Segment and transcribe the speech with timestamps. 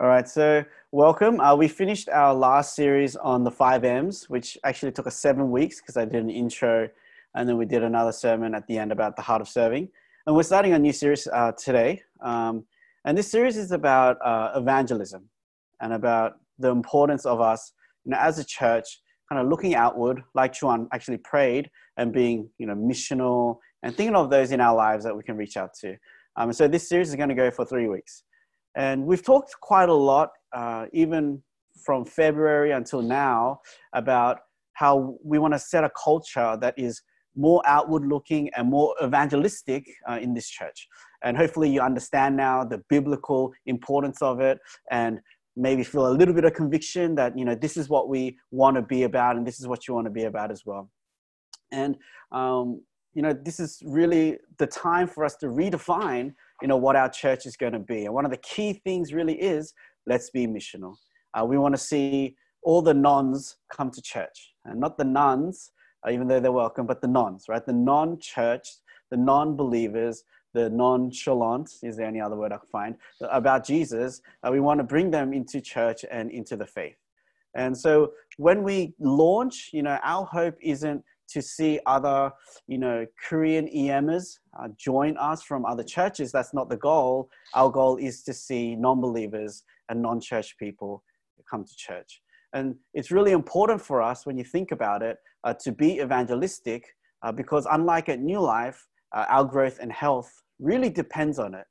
[0.00, 1.38] All right, so welcome.
[1.38, 5.52] Uh, we finished our last series on the five M's, which actually took us seven
[5.52, 6.88] weeks because I did an intro
[7.36, 9.88] and then we did another sermon at the end about the heart of serving.
[10.26, 12.02] And we're starting a new series uh, today.
[12.20, 12.64] Um,
[13.04, 15.28] and this series is about uh, evangelism
[15.80, 17.70] and about the importance of us,
[18.04, 22.50] you know, as a church, kind of looking outward, like Chuan actually prayed, and being,
[22.58, 25.70] you know, missional and thinking of those in our lives that we can reach out
[25.82, 25.96] to.
[26.34, 28.24] Um, so this series is going to go for three weeks.
[28.76, 31.42] And we've talked quite a lot, uh, even
[31.84, 33.60] from February until now,
[33.92, 34.40] about
[34.74, 37.02] how we want to set a culture that is
[37.36, 40.88] more outward looking and more evangelistic uh, in this church.
[41.22, 44.58] And hopefully, you understand now the biblical importance of it
[44.90, 45.20] and
[45.56, 48.76] maybe feel a little bit of conviction that, you know, this is what we want
[48.76, 50.90] to be about and this is what you want to be about as well.
[51.70, 51.96] And,
[52.32, 52.82] um,
[53.14, 57.10] you know, this is really the time for us to redefine you know, what our
[57.10, 58.06] church is going to be.
[58.06, 59.74] And one of the key things really is
[60.06, 60.94] let's be missional.
[61.34, 65.72] Uh, we want to see all the nuns come to church and not the nuns,
[66.06, 67.66] uh, even though they're welcome, but the nuns, right?
[67.66, 68.66] The non church,
[69.10, 70.24] the non believers,
[70.54, 74.22] the nonchalant, is there any other word I can find, about Jesus.
[74.42, 76.96] Uh, we want to bring them into church and into the faith.
[77.54, 82.32] And so when we launch, you know, our hope isn't to see other,
[82.66, 86.32] you know, Korean EMers uh, join us from other churches.
[86.32, 87.28] That's not the goal.
[87.54, 91.02] Our goal is to see non-believers and non-church people
[91.50, 92.20] come to church.
[92.52, 96.84] And it's really important for us when you think about it uh, to be evangelistic
[97.22, 100.30] uh, because unlike at New Life, uh, our growth and health
[100.60, 101.66] really depends on it.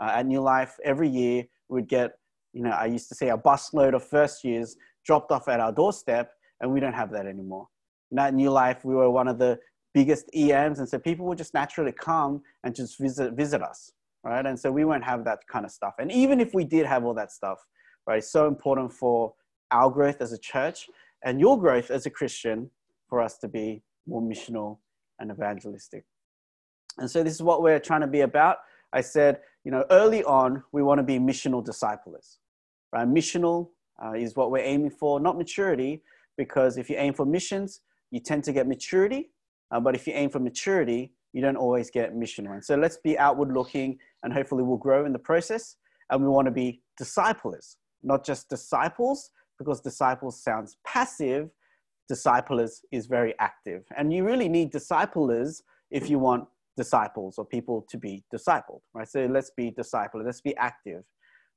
[0.00, 2.12] Uh, at New Life, every year we'd get,
[2.52, 5.72] you know, I used to say a busload of first years dropped off at our
[5.72, 6.30] doorstep,
[6.60, 7.66] and we don't have that anymore
[8.18, 9.58] at New Life, we were one of the
[9.94, 13.92] biggest EMs, and so people would just naturally come and just visit visit us,
[14.24, 14.44] right?
[14.44, 15.94] And so we won't have that kind of stuff.
[15.98, 17.58] And even if we did have all that stuff,
[18.06, 19.34] right, it's so important for
[19.70, 20.88] our growth as a church
[21.24, 22.70] and your growth as a Christian
[23.08, 24.78] for us to be more missional
[25.18, 26.04] and evangelistic.
[26.98, 28.58] And so this is what we're trying to be about.
[28.92, 32.38] I said, you know, early on, we want to be missional disciplers,
[32.92, 33.06] right?
[33.06, 33.68] Missional
[34.02, 36.02] uh, is what we're aiming for, not maturity,
[36.36, 37.80] because if you aim for missions,
[38.12, 39.32] you tend to get maturity.
[39.72, 42.62] Uh, but if you aim for maturity, you don't always get missionary.
[42.62, 45.76] So let's be outward looking and hopefully we'll grow in the process.
[46.10, 51.48] And we want to be disciplers, not just disciples, because disciples sounds passive.
[52.06, 53.84] Disciplers is very active.
[53.96, 56.46] And you really need disciplers if you want
[56.76, 59.08] disciples or people to be discipled, right?
[59.08, 61.02] So let's be disciple, let's be active.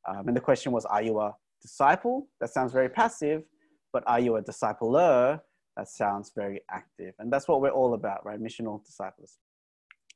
[0.08, 2.28] Um, and the question was, are you a disciple?
[2.40, 3.44] That sounds very passive,
[3.92, 5.42] but are you a discipler?
[5.78, 7.14] That sounds very active.
[7.20, 8.40] And that's what we're all about, right?
[8.40, 9.38] Missional disciples.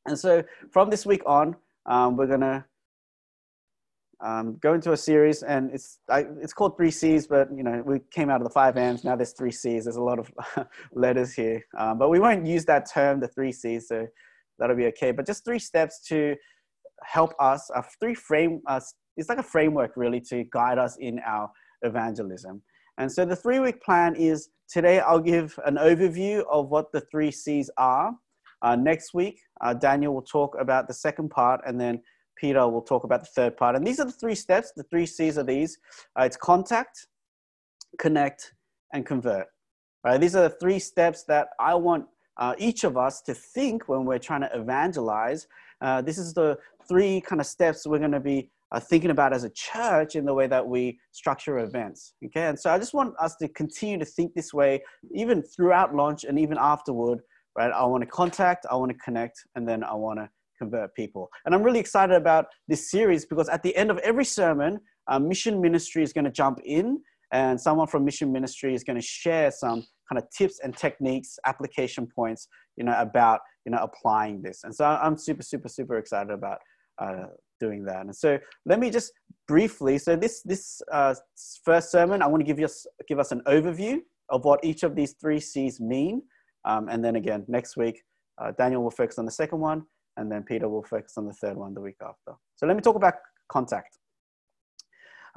[0.05, 1.55] And so from this week on,
[1.85, 2.63] um, we're going to
[4.21, 7.83] um, go into a series and it's, I, it's called three C's, but you know,
[7.85, 9.03] we came out of the five M's.
[9.03, 9.85] Now there's three C's.
[9.85, 10.31] There's a lot of
[10.93, 13.87] letters here, um, but we won't use that term, the three C's.
[13.87, 14.07] So
[14.57, 15.11] that'll be okay.
[15.11, 16.35] But just three steps to
[17.03, 18.81] help us, uh, three frame, uh,
[19.15, 21.49] it's like a framework really to guide us in our
[21.81, 22.61] evangelism.
[22.99, 26.99] And so the three week plan is today I'll give an overview of what the
[26.99, 28.13] three C's are.
[28.61, 32.01] Uh, next week, uh, Daniel will talk about the second part, and then
[32.35, 33.77] Peter will talk about the third part.
[33.77, 34.73] And these are the three steps.
[34.75, 35.77] The three C's are these
[36.19, 37.07] uh, it's contact,
[37.97, 38.53] connect,
[38.93, 39.47] and convert.
[40.03, 40.19] Right?
[40.19, 42.05] These are the three steps that I want
[42.35, 45.47] uh, each of us to think when we're trying to evangelize.
[45.81, 49.33] Uh, this is the three kind of steps we're going to be uh, thinking about
[49.33, 52.13] as a church in the way that we structure events.
[52.25, 54.81] Okay, and so I just want us to continue to think this way,
[55.13, 57.19] even throughout launch and even afterward.
[57.57, 60.29] Right, I want to contact, I want to connect, and then I want to
[60.59, 61.29] convert people.
[61.45, 65.17] And I'm really excited about this series because at the end of every sermon, uh,
[65.17, 67.01] mission ministry is going to jump in,
[67.33, 71.39] and someone from mission ministry is going to share some kind of tips and techniques,
[71.45, 72.47] application points,
[72.77, 74.63] you know, about you know applying this.
[74.63, 76.59] And so I'm super, super, super excited about
[76.99, 77.25] uh,
[77.59, 78.01] doing that.
[78.01, 79.11] And so let me just
[79.47, 81.15] briefly, so this, this uh,
[81.63, 82.67] first sermon, I want to give, you,
[83.07, 86.21] give us an overview of what each of these three C's mean.
[86.65, 88.03] Um, and then again, next week,
[88.37, 89.83] uh, Daniel will focus on the second one,
[90.17, 92.33] and then Peter will focus on the third one the week after.
[92.55, 93.15] So let me talk about
[93.49, 93.97] contact.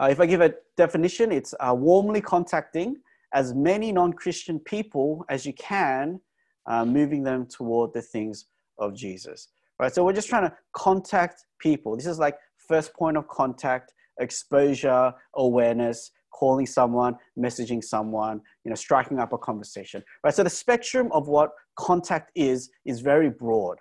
[0.00, 2.96] Uh, if I give a definition, it's uh, warmly contacting
[3.34, 6.20] as many non Christian people as you can,
[6.66, 8.46] uh, moving them toward the things
[8.78, 9.48] of Jesus
[9.78, 9.92] right?
[9.92, 11.96] So we're just trying to contact people.
[11.96, 12.36] This is like
[12.68, 19.38] first point of contact, exposure, awareness, calling someone, messaging someone, you know, striking up a
[19.38, 20.34] conversation, right?
[20.34, 23.78] So the spectrum of what contact is is very broad.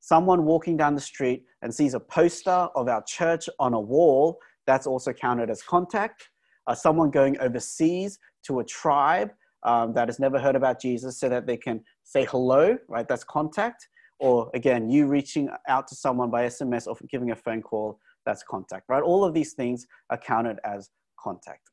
[0.00, 4.38] Someone walking down the street and sees a poster of our church on a wall
[4.66, 6.28] that's also counted as contact.
[6.66, 9.30] Uh, someone going overseas to a tribe
[9.64, 13.06] um, that has never heard about Jesus so that they can say hello, right?
[13.08, 13.88] That's contact.
[14.22, 18.44] Or again, you reaching out to someone by SMS or giving a phone call, that's
[18.44, 19.02] contact, right?
[19.02, 21.70] All of these things are counted as contact.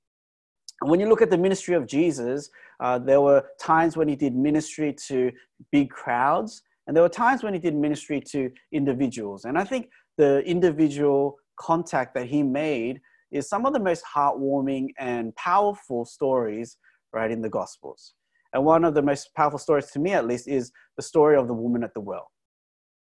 [0.81, 2.50] And when you look at the ministry of Jesus,
[2.80, 5.31] uh, there were times when he did ministry to
[5.72, 9.45] big crowds, and there were times when he did ministry to individuals.
[9.45, 13.00] And I think the individual contact that he made
[13.31, 16.78] is some of the most heartwarming and powerful stories,
[17.13, 18.16] right, in the Gospels.
[18.54, 21.48] And one of the most powerful stories, to me at least, is the story of
[21.48, 22.31] the woman at the well.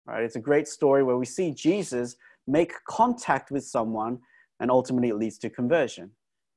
[0.07, 0.23] Right?
[0.23, 2.17] It's a great story where we see Jesus
[2.47, 4.19] make contact with someone
[4.61, 6.11] and ultimately it leads to conversion.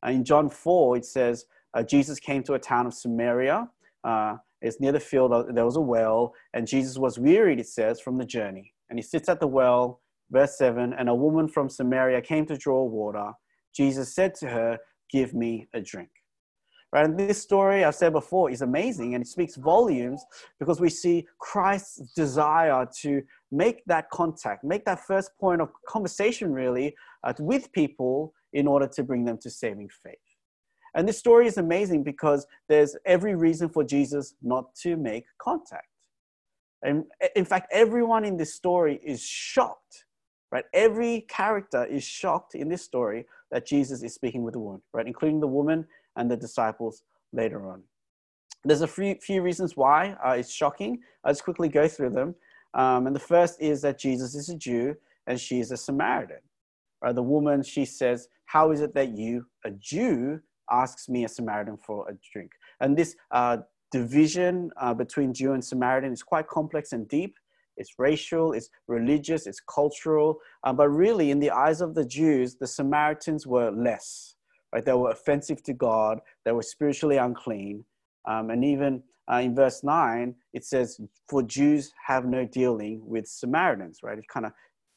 [0.06, 3.68] in John 4, it says, uh, Jesus came to a town of Samaria.
[4.04, 8.00] Uh, it's near the field, there was a well, and Jesus was wearied, it says,
[8.00, 8.74] from the journey.
[8.90, 10.02] And he sits at the well,
[10.32, 13.34] verse 7, and a woman from Samaria came to draw water.
[13.76, 14.80] Jesus said to her,
[15.12, 16.10] Give me a drink.
[16.94, 17.04] Right?
[17.04, 20.24] And this story, I've said before, is amazing and it speaks volumes
[20.60, 26.54] because we see Christ's desire to make that contact, make that first point of conversation
[26.54, 30.16] really uh, with people in order to bring them to saving faith.
[30.95, 35.88] And this story is amazing because there's every reason for Jesus not to make contact.
[36.83, 37.06] And
[37.36, 40.06] in fact, everyone in this story is shocked,
[40.51, 40.66] right?
[40.74, 45.07] Every character is shocked in this story that Jesus is speaking with a woman, right?
[45.07, 45.86] Including the woman
[46.18, 47.84] and the disciples later on.
[48.66, 51.00] There's a few, few reasons why uh, it's shocking.
[51.24, 52.36] I'll just quickly go through them.
[52.74, 56.42] Um, and the first is that Jesus is a Jew and she is a Samaritan.
[57.02, 57.16] Right?
[57.16, 61.78] The woman, she says, How is it that you, a Jew, asks me, a Samaritan,
[61.78, 62.52] for a drink?
[62.81, 63.58] And this uh,
[63.92, 67.36] division uh, between Jew and Samaritan is quite complex and deep.
[67.78, 70.40] It's racial, it's religious, it's cultural.
[70.64, 74.37] Uh, but really, in the eyes of the Jews, the Samaritans were less
[74.78, 74.86] right?
[74.86, 77.84] They were offensive to God, they were spiritually unclean.
[78.30, 79.02] Um, and even
[79.32, 84.20] uh, in verse 9, it says, For Jews have no dealing with Samaritans, right?
[84.20, 84.52] It kind of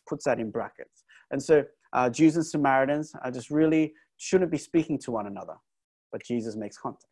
[0.06, 1.04] puts that in brackets.
[1.30, 5.54] And so uh, Jews and Samaritans are just really shouldn't be speaking to one another,
[6.12, 7.06] but Jesus makes contact.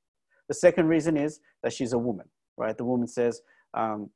[0.48, 2.28] The second reason is that she's a woman,
[2.58, 2.76] right?
[2.76, 3.40] The woman says,
[3.72, 4.10] um,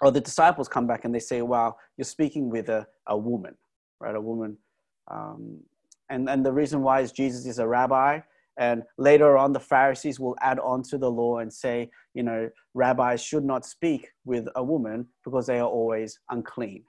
[0.00, 3.56] or the disciples come back and they say, Wow, you're speaking with a, a woman,
[4.00, 4.14] right?
[4.14, 4.58] A woman
[5.10, 5.58] um,
[6.10, 8.20] and, and the reason why is Jesus is a rabbi.
[8.56, 12.48] And later on, the Pharisees will add on to the law and say, you know,
[12.74, 16.84] rabbis should not speak with a woman because they are always unclean.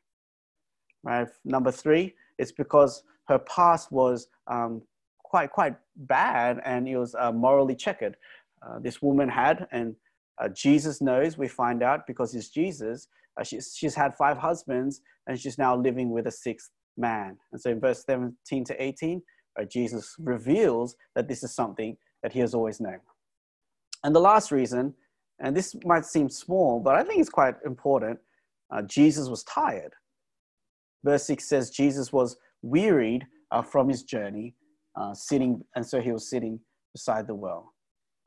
[1.03, 1.27] Right?
[1.43, 4.81] Number three, it's because her past was um,
[5.23, 8.15] quite, quite bad and it was uh, morally checkered.
[8.61, 9.95] Uh, this woman had, and
[10.39, 13.07] uh, Jesus knows, we find out because he's Jesus,
[13.39, 17.37] uh, she's, she's had five husbands and she's now living with a sixth man.
[17.51, 19.21] And so in verse 17 to 18,
[19.59, 22.99] uh, Jesus reveals that this is something that he has always known.
[24.03, 24.93] And the last reason,
[25.39, 28.19] and this might seem small, but I think it's quite important
[28.71, 29.93] uh, Jesus was tired.
[31.03, 34.55] Verse 6 says Jesus was wearied uh, from his journey,
[34.95, 36.59] uh, sitting, and so he was sitting
[36.93, 37.73] beside the well.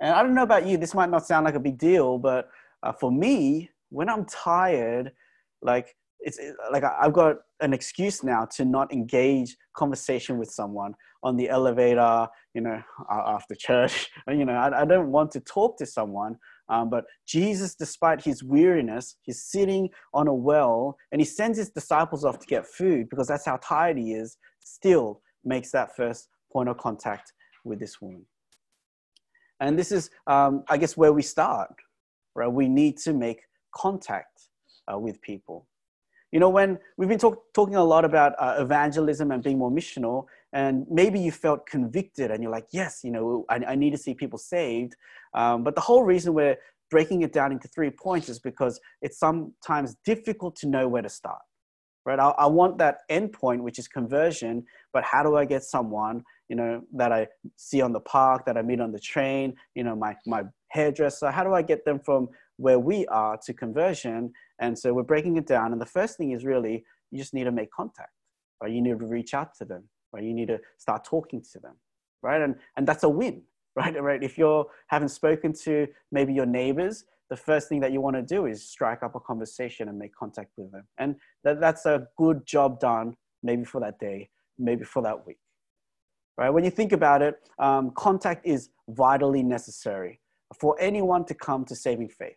[0.01, 2.49] And I don't know about you, this might not sound like a big deal, but
[2.83, 5.13] uh, for me, when I'm tired,
[5.61, 6.39] like it's
[6.73, 12.29] like I've got an excuse now to not engage conversation with someone on the elevator,
[12.55, 14.09] you know, after church.
[14.29, 16.37] You know, I, I don't want to talk to someone.
[16.69, 21.71] Um, but Jesus, despite his weariness, he's sitting on a well and he sends his
[21.71, 26.29] disciples off to get food because that's how tired he is, still makes that first
[26.53, 27.33] point of contact
[27.65, 28.27] with this woman.
[29.61, 31.71] And this is, um, I guess, where we start,
[32.35, 32.53] right?
[32.53, 33.41] We need to make
[33.75, 34.49] contact
[34.93, 35.67] uh, with people.
[36.31, 39.71] You know, when we've been talk, talking a lot about uh, evangelism and being more
[39.71, 43.91] missional, and maybe you felt convicted and you're like, yes, you know, I, I need
[43.91, 44.95] to see people saved.
[45.35, 46.57] Um, but the whole reason we're
[46.91, 51.09] breaking it down into three points is because it's sometimes difficult to know where to
[51.09, 51.41] start,
[52.05, 52.19] right?
[52.19, 56.23] I, I want that end point, which is conversion, but how do I get someone,
[56.49, 59.85] you know, that I see on the park, that I meet on the train, you
[59.85, 64.33] know, my, my hairdresser, how do I get them from where we are to conversion?
[64.61, 65.73] And so we're breaking it down.
[65.73, 68.13] And the first thing is really, you just need to make contact,
[68.63, 68.73] right?
[68.73, 70.23] You need to reach out to them, right?
[70.23, 71.75] You need to start talking to them,
[72.23, 72.43] right?
[72.43, 73.43] And, and that's a win,
[73.77, 74.01] right?
[74.03, 74.23] right?
[74.23, 78.23] If you're haven't spoken to maybe your neighbors, the first thing that you want to
[78.23, 80.85] do is strike up a conversation and make contact with them.
[80.99, 85.39] And that, that's a good job done, maybe for that day, maybe for that week.
[86.39, 86.51] Right?
[86.51, 90.21] When you think about it, um, contact is vitally necessary
[90.59, 92.37] for anyone to come to saving faith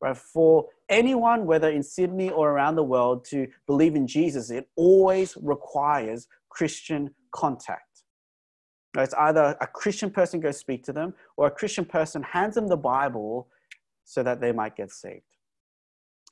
[0.00, 0.16] right?
[0.16, 5.36] For anyone, whether in Sydney or around the world, to believe in Jesus, it always
[5.40, 7.82] requires Christian contact.
[8.96, 12.66] It's either a Christian person goes speak to them, or a Christian person hands them
[12.66, 13.48] the Bible
[14.04, 15.22] so that they might get saved.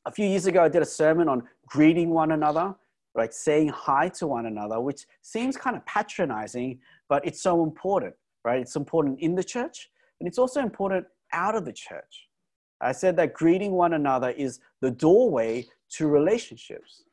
[0.06, 2.74] A few years ago, I did a sermon on greeting one another,
[3.14, 6.78] like saying hi to one another, which seems kind of patronizing,
[7.08, 8.60] but it's so important, right?
[8.60, 9.90] It's important in the church,
[10.20, 12.28] and it's also important out of the church.
[12.84, 17.04] I said that greeting one another is the doorway to relationships.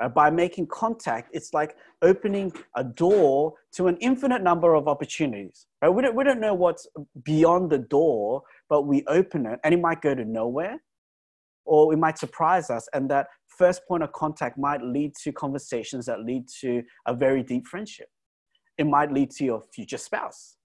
[0.00, 5.66] Uh, by making contact, it's like opening a door to an infinite number of opportunities.
[5.82, 5.90] Right?
[5.90, 6.86] We, don't, we don't know what's
[7.22, 10.82] beyond the door, but we open it and it might go to nowhere
[11.66, 12.88] or it might surprise us.
[12.94, 17.42] And that first point of contact might lead to conversations that lead to a very
[17.42, 18.08] deep friendship.
[18.78, 20.56] It might lead to your future spouse,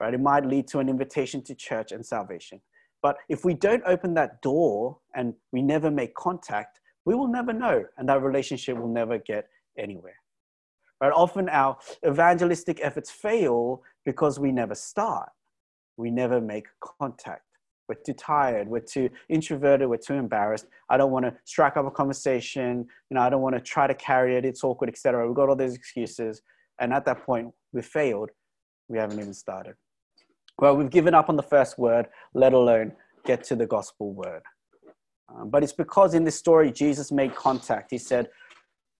[0.00, 0.14] right?
[0.14, 2.62] It might lead to an invitation to church and salvation.
[3.02, 7.52] But if we don't open that door and we never make contact, we will never
[7.52, 10.14] know, and that relationship will never get anywhere.
[11.00, 15.30] But often our evangelistic efforts fail because we never start.
[15.96, 17.42] We never make contact.
[17.88, 18.68] We're too tired.
[18.68, 19.88] We're too introverted.
[19.88, 20.66] We're too embarrassed.
[20.88, 22.86] I don't want to strike up a conversation.
[23.10, 24.44] You know, I don't want to try to carry it.
[24.44, 25.26] It's awkward, etc.
[25.26, 26.40] We've got all those excuses,
[26.80, 28.30] and at that point, we've failed.
[28.88, 29.74] We haven't even started.
[30.62, 32.92] Well, we've given up on the first word, let alone
[33.26, 34.42] get to the gospel word.
[35.28, 37.90] Um, but it's because in this story, Jesus made contact.
[37.90, 38.28] He said,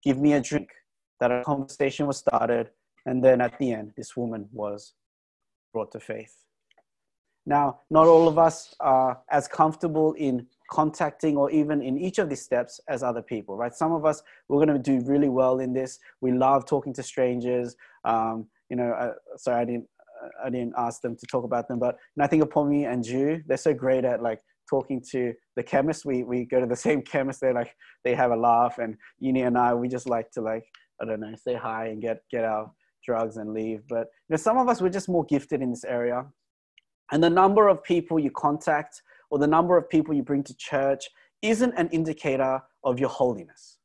[0.02, 0.70] Give me a drink.
[1.20, 2.70] That a conversation was started.
[3.06, 4.94] And then at the end, this woman was
[5.72, 6.34] brought to faith.
[7.46, 12.28] Now, not all of us are as comfortable in contacting or even in each of
[12.28, 13.72] these steps as other people, right?
[13.72, 16.00] Some of us, we're going to do really well in this.
[16.20, 17.76] We love talking to strangers.
[18.04, 19.86] Um, you know, uh, sorry, I didn't,
[20.44, 23.42] I didn't ask them to talk about them, but I think of Pomi and Ju,
[23.46, 26.04] they're so great at like talking to the chemist.
[26.04, 27.40] We we go to the same chemist.
[27.40, 27.74] They like
[28.04, 30.64] they have a laugh, and Uni and I we just like to like
[31.00, 32.70] I don't know say hi and get get our
[33.04, 33.82] drugs and leave.
[33.88, 36.24] But you know, some of us we're just more gifted in this area,
[37.10, 40.54] and the number of people you contact or the number of people you bring to
[40.56, 41.08] church
[41.40, 43.78] isn't an indicator of your holiness,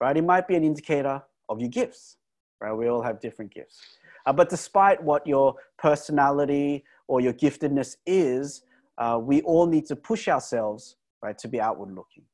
[0.00, 0.16] right?
[0.16, 2.16] It might be an indicator of your gifts,
[2.60, 2.72] right?
[2.72, 3.78] We all have different gifts.
[4.26, 8.62] Uh, but despite what your personality or your giftedness is,
[8.98, 12.24] uh, we all need to push ourselves, right, to be outward looking.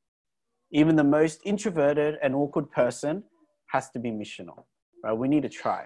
[0.72, 3.22] Even the most introverted and awkward person
[3.68, 4.64] has to be missional,
[5.04, 5.12] right?
[5.12, 5.84] We need to try.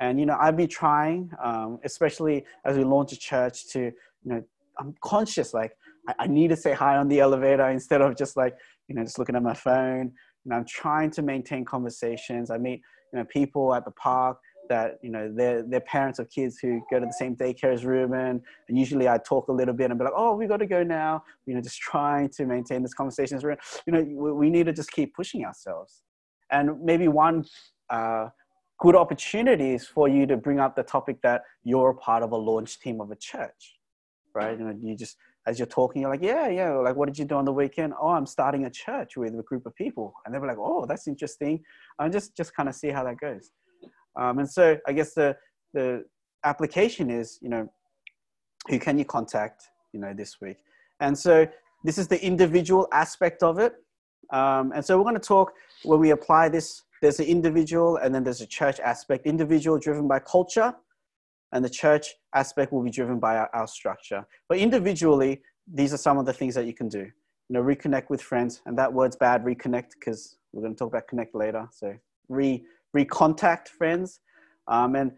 [0.00, 3.92] And, you know, I've been trying, um, especially as we launch a church to, you
[4.24, 4.42] know,
[4.78, 5.72] I'm conscious, like,
[6.08, 8.56] I, I need to say hi on the elevator instead of just like,
[8.88, 10.12] you know, just looking at my phone.
[10.46, 12.50] And I'm trying to maintain conversations.
[12.50, 12.80] I meet,
[13.12, 14.38] you know, people at the park
[14.70, 17.84] that you know they're, they're parents of kids who go to the same daycare as
[17.84, 18.40] Ruben.
[18.68, 20.82] And usually I talk a little bit and be like oh we got to go
[20.82, 21.22] now.
[21.44, 23.38] You know just trying to maintain this conversation
[23.86, 26.02] you know we, we need to just keep pushing ourselves.
[26.50, 27.44] And maybe one
[27.90, 28.28] uh,
[28.80, 32.36] good opportunity is for you to bring up the topic that you're part of a
[32.36, 33.76] launch team of a church
[34.34, 34.58] right?
[34.58, 37.24] You know you just as you're talking you're like yeah yeah like what did you
[37.24, 37.94] do on the weekend?
[38.00, 40.14] Oh i'm starting a church with a group of people.
[40.24, 41.62] And they're like oh that's interesting.
[41.98, 43.50] And just just kind of see how that goes
[44.16, 45.36] um, and so I guess the,
[45.74, 46.04] the
[46.44, 47.68] application is, you know,
[48.68, 50.58] who can you contact, you know, this week?
[51.00, 51.46] And so
[51.84, 53.74] this is the individual aspect of it.
[54.32, 55.52] Um, and so we're going to talk
[55.84, 59.26] when we apply this, there's an individual and then there's a church aspect.
[59.26, 60.74] Individual driven by culture
[61.52, 64.26] and the church aspect will be driven by our, our structure.
[64.48, 67.00] But individually, these are some of the things that you can do.
[67.48, 68.60] You know, reconnect with friends.
[68.66, 71.66] And that word's bad, reconnect, because we're going to talk about connect later.
[71.72, 71.96] So
[72.30, 72.64] re
[72.96, 74.20] recontact friends,
[74.66, 75.12] um, and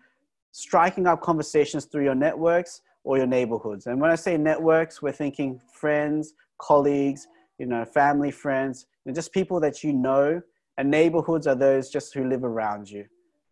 [0.51, 3.87] striking up conversations through your networks or your neighborhoods.
[3.87, 7.27] And when I say networks, we're thinking friends, colleagues,
[7.59, 10.41] you know, family, friends, and just people that you know.
[10.79, 13.05] And neighborhoods are those just who live around you.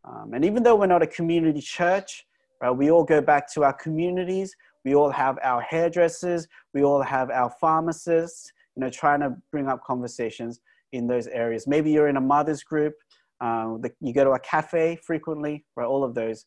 [0.04, 2.24] Um, and even though we're not a community church,
[2.60, 4.54] right, we all go back to our communities.
[4.84, 6.46] We all have our hairdressers.
[6.72, 8.52] We all have our pharmacists.
[8.76, 10.60] You know, trying to bring up conversations
[10.92, 11.66] in those areas.
[11.66, 12.94] Maybe you're in a mother's group
[13.40, 15.86] um, the, you go to a cafe frequently, right?
[15.86, 16.46] All of those,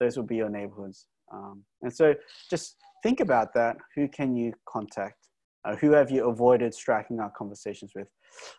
[0.00, 1.06] those will be your neighborhoods.
[1.32, 2.14] Um, and so
[2.50, 3.76] just think about that.
[3.94, 5.28] Who can you contact?
[5.64, 8.08] Uh, who have you avoided striking out conversations with?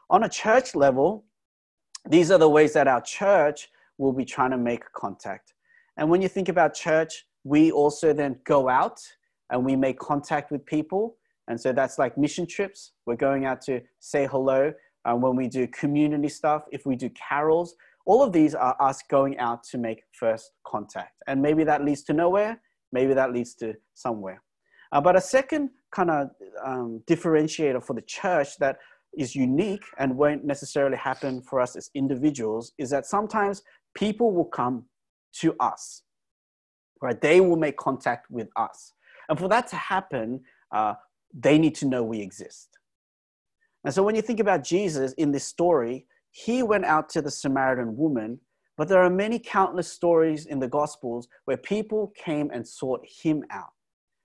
[0.10, 1.26] On a church level,
[2.10, 5.54] these are the ways that our church will be trying to make contact.
[5.98, 9.00] And when you think about church, we also then go out
[9.52, 11.18] and we make contact with people.
[11.50, 12.94] And so that's like mission trips.
[13.06, 14.74] We're going out to say hello
[15.06, 19.02] uh, when we do community stuff, if we do carols, all of these are us
[19.10, 21.22] going out to make first contact.
[21.28, 24.42] And maybe that leads to nowhere, maybe that leads to somewhere.
[24.92, 26.30] Uh, but a second kind of
[26.64, 28.78] um, differentiator for the church that
[29.18, 33.62] is unique and won't necessarily happen for us as individuals is that sometimes
[33.96, 34.86] people will come
[35.34, 36.04] to us,
[37.02, 37.20] right?
[37.20, 38.94] They will make contact with us.
[39.30, 40.42] And for that to happen,
[40.72, 40.96] uh,
[41.34, 42.70] they need to know we exist.
[43.84, 47.32] And so when you think about Jesus in this story, he went out to the
[47.32, 48.40] Samaritan woman,
[48.78, 53.44] but there are many countless stories in the Gospels where people came and sought him
[53.52, 53.74] out.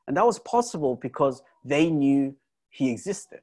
[0.06, 2.34] And that was possible because they knew
[2.70, 3.40] he existed.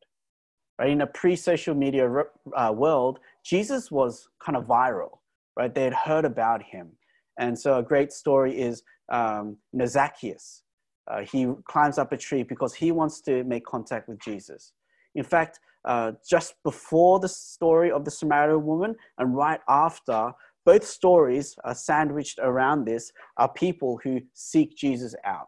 [0.80, 0.90] Right?
[0.90, 2.10] In a pre social media
[2.56, 5.20] uh, world, Jesus was kind of viral,
[5.56, 5.74] right?
[5.74, 6.92] They had heard about him.
[7.38, 10.64] And so a great story is um, Zacchaeus.
[11.08, 14.74] Uh, he climbs up a tree because he wants to make contact with Jesus.
[15.14, 20.34] In fact, uh, just before the story of the Samaritan woman and right after,
[20.66, 25.48] both stories are sandwiched around this are people who seek Jesus out.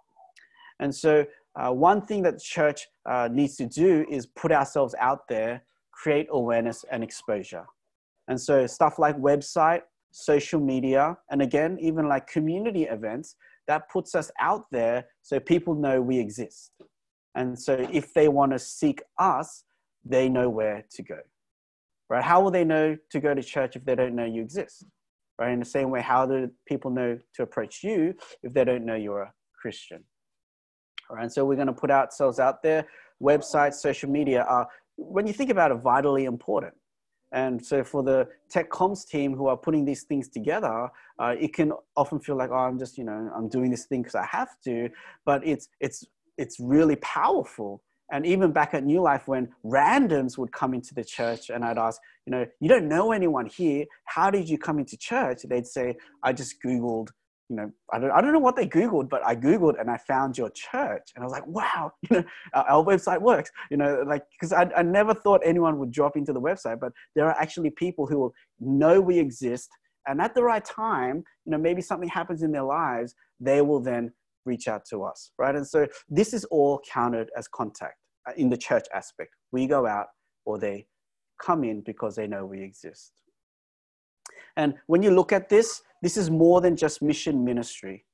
[0.79, 1.25] And so,
[1.56, 5.63] uh, one thing that the church uh, needs to do is put ourselves out there,
[5.91, 7.65] create awareness and exposure.
[8.27, 13.36] And so, stuff like website, social media, and again, even like community events,
[13.67, 16.72] that puts us out there so people know we exist.
[17.34, 19.63] And so, if they want to seek us,
[20.09, 21.19] they know where to go.
[22.09, 22.23] Right?
[22.23, 24.85] How will they know to go to church if they don't know you exist?
[25.39, 25.51] Right?
[25.51, 28.95] In the same way, how do people know to approach you if they don't know
[28.95, 30.03] you're a Christian?
[31.09, 32.85] All right, so we're going to put ourselves out there.
[33.21, 36.73] Websites, social media are, when you think about it, vitally important.
[37.31, 41.53] And so for the tech comms team who are putting these things together, uh, it
[41.53, 44.25] can often feel like, oh, I'm just, you know, I'm doing this thing because I
[44.25, 44.89] have to.
[45.25, 46.05] But it's it's
[46.37, 47.81] it's really powerful.
[48.11, 51.77] And even back at New Life, when randoms would come into the church and I'd
[51.77, 53.85] ask, you know, you don't know anyone here.
[54.05, 55.41] How did you come into church?
[55.43, 57.09] They'd say, I just Googled
[57.49, 59.97] you know, I don't, I don't know what they Googled, but I Googled and I
[59.97, 61.11] found your church.
[61.15, 62.23] And I was like, wow, you know,
[62.53, 66.17] our, our website works, you know, like, because I, I never thought anyone would drop
[66.17, 69.69] into the website, but there are actually people who will know we exist.
[70.07, 73.79] And at the right time, you know, maybe something happens in their lives, they will
[73.79, 74.11] then
[74.47, 75.55] reach out to us, right?
[75.55, 77.95] And so this is all counted as contact
[78.27, 79.36] uh, in the church aspect.
[79.51, 80.07] We go out
[80.45, 80.88] or they
[81.41, 83.13] come in because they know we exist.
[84.55, 88.05] And when you look at this, this is more than just mission ministry.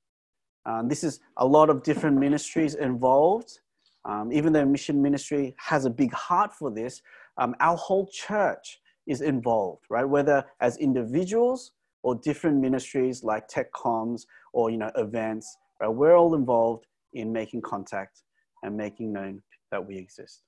[0.66, 3.60] Um, this is a lot of different ministries involved.
[4.06, 7.02] Um, even though mission ministry has a big heart for this,
[7.38, 10.04] um, our whole church is involved, right?
[10.04, 11.72] Whether as individuals
[12.04, 15.88] or different ministries like tech comms or you know events, right?
[15.88, 18.24] We're all involved in making contact
[18.64, 20.42] and making known that we exist.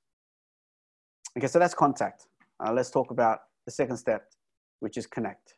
[1.38, 2.28] Okay, so that's contact.
[2.66, 4.28] Uh, let's talk about the second step,
[4.80, 5.56] which is connect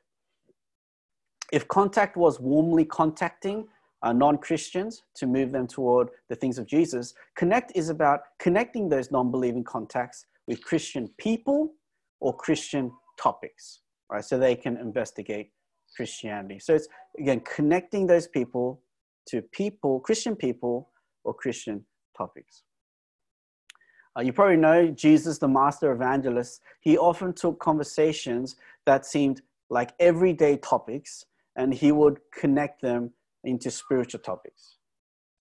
[1.51, 3.67] if contact was warmly contacting
[4.03, 8.89] uh, non Christians to move them toward the things of Jesus, connect is about connecting
[8.89, 11.73] those non believing contacts with Christian people
[12.19, 14.23] or Christian topics, right?
[14.23, 15.51] So they can investigate
[15.95, 16.59] Christianity.
[16.59, 16.87] So it's
[17.19, 18.81] again connecting those people
[19.27, 20.89] to people, Christian people
[21.23, 21.85] or Christian
[22.17, 22.63] topics.
[24.17, 29.91] Uh, you probably know Jesus, the master evangelist, he often took conversations that seemed like
[29.99, 33.11] everyday topics and he would connect them
[33.43, 34.77] into spiritual topics.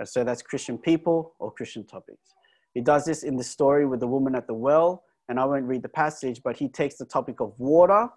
[0.05, 2.35] So that's Christian people or Christian topics.
[2.75, 5.65] He does this in the story with the woman at the well, and I won't
[5.65, 8.09] read the passage, but he takes the topic of water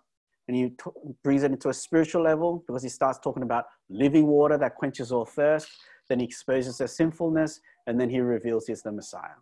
[0.49, 0.73] and he
[1.23, 5.11] brings it into a spiritual level because he starts talking about living water that quenches
[5.11, 5.69] all thirst.
[6.09, 9.37] Then he exposes their sinfulness, and then he reveals he's the Messiah.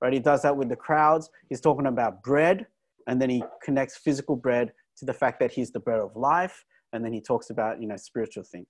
[0.00, 0.12] Right?
[0.12, 1.28] He does that with the crowds.
[1.48, 2.66] He's talking about bread,
[3.08, 6.64] and then he connects physical bread to the fact that he's the bread of life
[6.92, 8.68] and then he talks about you know spiritual things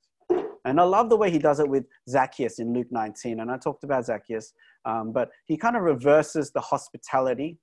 [0.65, 3.57] and i love the way he does it with zacchaeus in luke 19 and i
[3.57, 4.53] talked about zacchaeus
[4.85, 7.59] um, but he kind of reverses the hospitality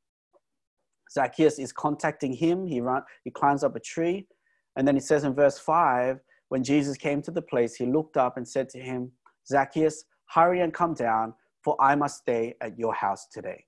[1.12, 4.28] zacchaeus is contacting him he run he climbs up a tree
[4.76, 6.20] and then he says in verse 5
[6.50, 9.12] when jesus came to the place he looked up and said to him
[9.48, 13.64] zacchaeus hurry and come down for i must stay at your house today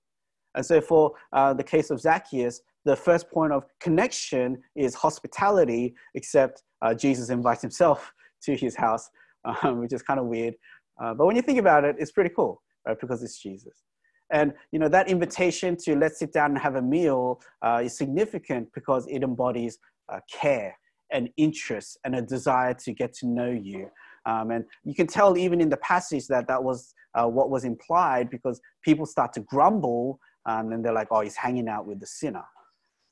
[0.55, 5.95] and so for uh, the case of zacchaeus the first point of connection is hospitality,
[6.15, 8.11] except uh, Jesus invites himself
[8.43, 9.09] to his house,
[9.63, 10.55] um, which is kind of weird.
[11.01, 12.99] Uh, but when you think about it, it's pretty cool, right?
[12.99, 13.83] Because it's Jesus.
[14.31, 17.97] And you know that invitation to let's sit down and have a meal uh, is
[17.97, 19.77] significant because it embodies
[20.09, 20.77] uh, care
[21.11, 23.89] and interest and a desire to get to know you.
[24.25, 27.65] Um, and you can tell even in the passage that that was uh, what was
[27.65, 31.99] implied because people start to grumble um, and they're like, oh, he's hanging out with
[31.99, 32.45] the sinner,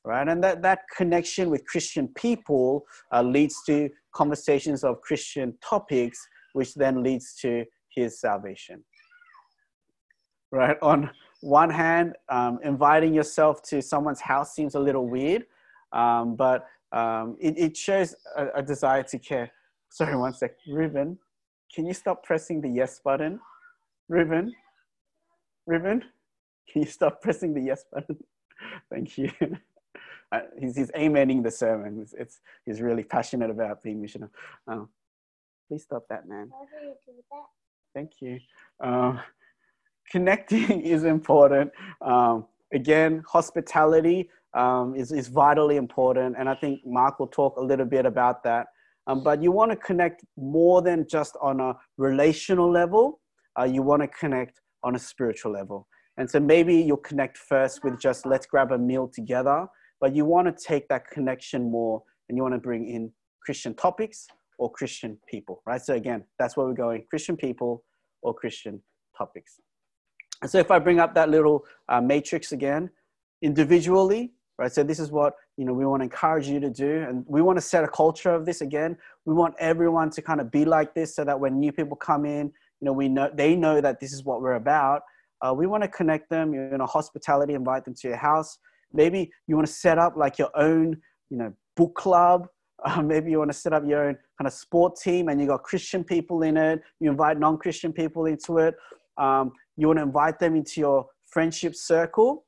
[0.06, 0.28] right?
[0.28, 6.20] And that, that connection with Christian people uh, leads to conversations of Christian topics,
[6.54, 8.84] which then leads to his salvation.
[10.52, 10.78] Right?
[10.82, 11.10] On
[11.42, 15.46] one hand, um, inviting yourself to someone's house seems a little weird,
[15.94, 19.52] um, but um, it, it, shows a, a, desire to care
[19.90, 20.52] Sorry, one sec.
[20.68, 21.18] Ruben,
[21.74, 23.40] can you stop pressing the yes button?
[24.08, 24.54] Ruben,
[25.66, 26.04] Ruben,
[26.72, 28.18] can you stop pressing the yes button?
[28.92, 29.32] Thank you.
[30.32, 32.00] Uh, he's, he's amening the sermon.
[32.02, 34.32] It's, it's, he's really passionate about being missionary.
[34.68, 34.90] Um,
[35.68, 36.52] please stop that, man.
[37.96, 38.40] Thank you.
[38.80, 39.20] Um,
[40.12, 41.72] connecting is important.
[42.02, 46.36] Um, again, hospitality um, is, is vitally important.
[46.38, 48.68] And I think Mark will talk a little bit about that.
[49.08, 53.20] Um, but you want to connect more than just on a relational level.
[53.60, 55.88] Uh, you want to connect on a spiritual level.
[56.18, 59.68] And so maybe you'll connect first with just let's grab a meal together,
[60.02, 63.12] but you want to take that connection more and you want to bring in
[63.44, 64.28] Christian topics
[64.60, 65.82] or Christian people, right?
[65.82, 67.84] So again, that's where we're going Christian people
[68.22, 68.82] or Christian
[69.18, 69.60] topics.
[70.42, 72.90] And so if I bring up that little uh, matrix again,
[73.42, 74.72] individually, right?
[74.72, 77.42] So this is what you know we want to encourage you to do, and we
[77.42, 78.98] want to set a culture of this again.
[79.26, 82.26] We want everyone to kind of be like this, so that when new people come
[82.26, 82.48] in,
[82.80, 85.02] you know, we know they know that this is what we're about.
[85.42, 86.54] Uh, we want to connect them.
[86.54, 88.60] You know, hospitality, invite them to your house.
[88.94, 90.98] Maybe you want to set up like your own,
[91.30, 92.48] you know, book club.
[92.84, 95.48] Uh, maybe you want to set up your own kind of sport team, and you
[95.48, 96.82] got Christian people in it.
[97.00, 98.76] You invite non-Christian people into it.
[99.18, 102.46] Um, you want to invite them into your friendship circle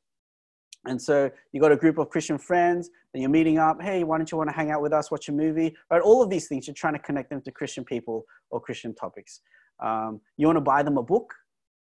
[0.85, 3.81] and so you got a group of Christian friends, and you're meeting up.
[3.81, 5.75] Hey, why don't you want to hang out with us, watch a movie?
[5.91, 6.67] Right, all of these things.
[6.67, 9.41] You're trying to connect them to Christian people or Christian topics.
[9.79, 11.33] Um, you want to buy them a book,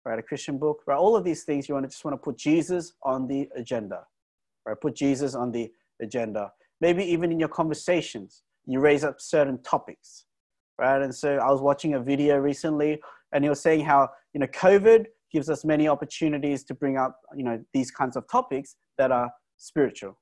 [0.05, 0.19] right?
[0.19, 0.97] A Christian book, right?
[0.97, 1.69] All of these things.
[1.69, 4.05] You want to just want to put Jesus on the agenda,
[4.67, 4.81] right?
[4.81, 5.71] Put Jesus on the
[6.03, 6.51] agenda.
[6.81, 10.25] Maybe even in your conversations, you raise up certain topics,
[10.77, 11.01] right?
[11.03, 13.01] And so I was watching a video recently,
[13.33, 17.21] and he was saying how you know COVID gives us many opportunities to bring up
[17.37, 20.19] you know these kinds of topics that are spiritual.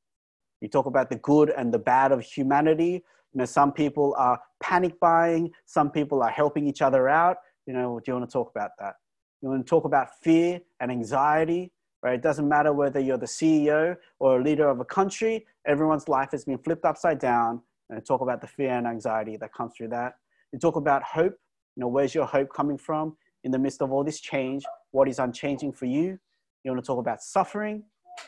[0.61, 3.05] You talk about the good and the bad of humanity.
[3.33, 7.37] You know some people are panic buying some people are helping each other out.
[7.67, 8.95] You know do you want to talk about that?
[9.43, 12.15] You want to talk about fear and anxiety right?
[12.15, 16.31] It doesn't matter whether you're the ceo or a leader of a country everyone's life
[16.33, 17.61] has been flipped upside down.
[17.89, 20.15] And talk about the fear and anxiety that comes through that.
[20.53, 21.35] You talk about hope.
[21.77, 23.17] You know where's your hope coming from
[23.47, 26.19] in the midst of all this change what is unchanging for you.
[26.65, 27.85] You want to talk about suffering.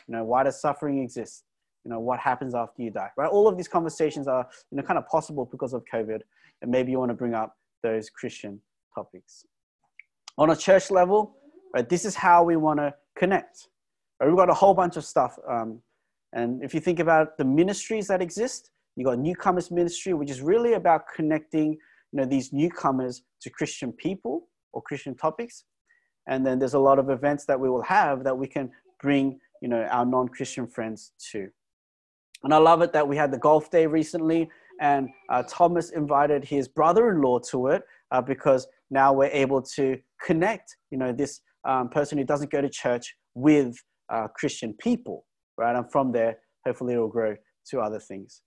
[0.07, 1.43] You know, why does suffering exist?
[1.83, 3.29] You know, what happens after you die, right?
[3.29, 6.21] All of these conversations are, you know, kind of possible because of COVID.
[6.61, 8.61] And maybe you want to bring up those Christian
[8.95, 9.45] topics.
[10.37, 11.35] On a church level,
[11.73, 13.67] right, this is how we want to connect.
[14.21, 15.37] Right, we've got a whole bunch of stuff.
[15.49, 15.81] Um,
[16.31, 20.41] and if you think about the ministries that exist, you got newcomers ministry, which is
[20.41, 25.63] really about connecting, you know, these newcomers to Christian people or Christian topics.
[26.27, 29.39] And then there's a lot of events that we will have that we can bring
[29.61, 31.49] you know our non-christian friends to.
[32.43, 36.45] And i love it that we had the golf day recently and uh, thomas invited
[36.45, 41.89] his brother-in-law to it uh, because now we're able to connect you know this um,
[41.89, 43.75] person who doesn't go to church with
[44.09, 45.25] uh, christian people
[45.57, 45.75] right?
[45.75, 47.35] And from there hopefully it'll grow
[47.69, 48.41] to other things.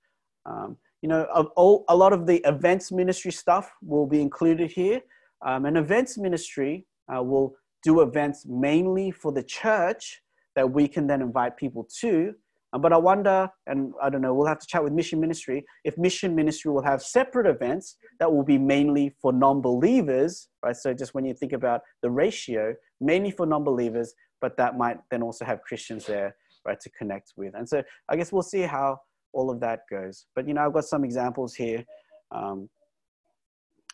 [0.46, 5.00] Um, you know a, a, lot of the events ministry stuff will be included here
[5.44, 10.20] um, and events ministry uh, will do events mainly for the church
[10.54, 12.32] that we can then invite people to.
[12.72, 15.64] Um, but I wonder, and I don't know, we'll have to chat with Mission Ministry,
[15.84, 20.76] if Mission Ministry will have separate events that will be mainly for non believers, right?
[20.76, 24.98] So just when you think about the ratio, mainly for non believers, but that might
[25.10, 27.54] then also have Christians there, right, to connect with.
[27.54, 28.98] And so I guess we'll see how
[29.34, 30.26] all of that goes.
[30.34, 31.84] But, you know, I've got some examples here.
[32.30, 32.70] Um,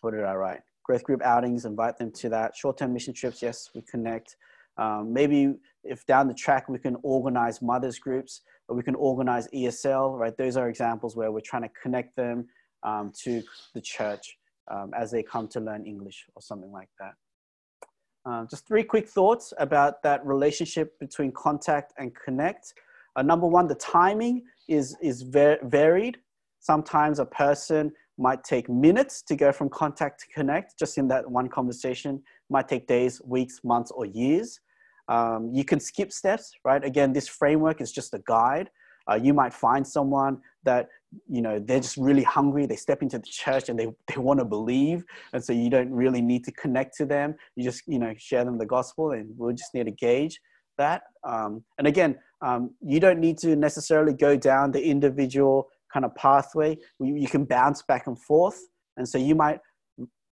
[0.00, 0.60] what did I write?
[0.88, 2.56] Growth group outings, invite them to that.
[2.56, 4.36] Short-term mission trips, yes, we connect.
[4.78, 9.48] Um, maybe if down the track we can organize mothers groups, or we can organize
[9.48, 10.36] ESL, right?
[10.36, 12.46] Those are examples where we're trying to connect them
[12.82, 13.42] um, to
[13.74, 14.38] the church
[14.70, 17.12] um, as they come to learn English or something like that.
[18.24, 22.72] Uh, just three quick thoughts about that relationship between contact and connect.
[23.16, 26.18] Uh, number one, the timing is, is varied.
[26.60, 30.78] Sometimes a person might take minutes to go from contact to connect.
[30.78, 34.60] Just in that one conversation might take days weeks months or years.
[35.08, 36.84] Um, you can skip steps right?
[36.84, 38.70] Again this framework is just a guide.
[39.10, 40.88] Uh, you might find someone that
[41.26, 42.66] you know they're just really hungry.
[42.66, 45.04] They step into the church and they, they want to believe.
[45.32, 47.34] And so you don't really need to connect to them.
[47.56, 50.40] You just you know share them the gospel and we'll just need to gauge
[50.76, 51.02] that.
[51.24, 56.14] Um, and again um, you don't need to necessarily go down the individual kind of
[56.14, 56.78] pathway.
[57.00, 58.60] You can bounce back and forth.
[58.96, 59.60] And so you might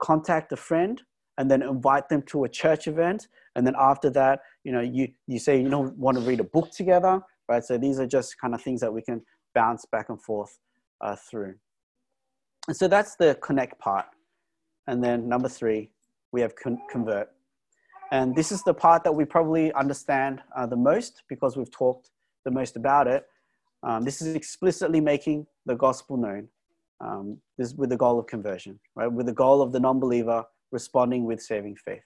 [0.01, 1.01] contact a friend
[1.37, 3.27] and then invite them to a church event.
[3.55, 6.43] And then after that, you know, you, you say, you don't want to read a
[6.43, 7.63] book together, right?
[7.63, 9.21] So these are just kind of things that we can
[9.55, 10.59] bounce back and forth
[11.01, 11.55] uh, through.
[12.67, 14.05] And so that's the connect part.
[14.87, 15.91] And then number three,
[16.31, 17.29] we have con- convert.
[18.11, 22.11] And this is the part that we probably understand uh, the most because we've talked
[22.45, 23.25] the most about it.
[23.83, 26.47] Um, this is explicitly making the gospel known.
[27.01, 29.11] Um, this with the goal of conversion, right?
[29.11, 32.03] With the goal of the non-believer responding with saving faith.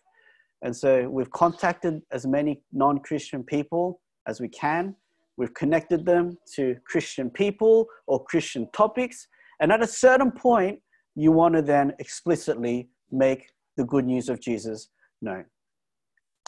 [0.63, 4.95] And so we've contacted as many non-Christian people as we can.
[5.37, 9.27] We've connected them to Christian people or Christian topics.
[9.59, 10.79] And at a certain point,
[11.15, 14.89] you want to then explicitly make the good news of Jesus
[15.21, 15.45] known.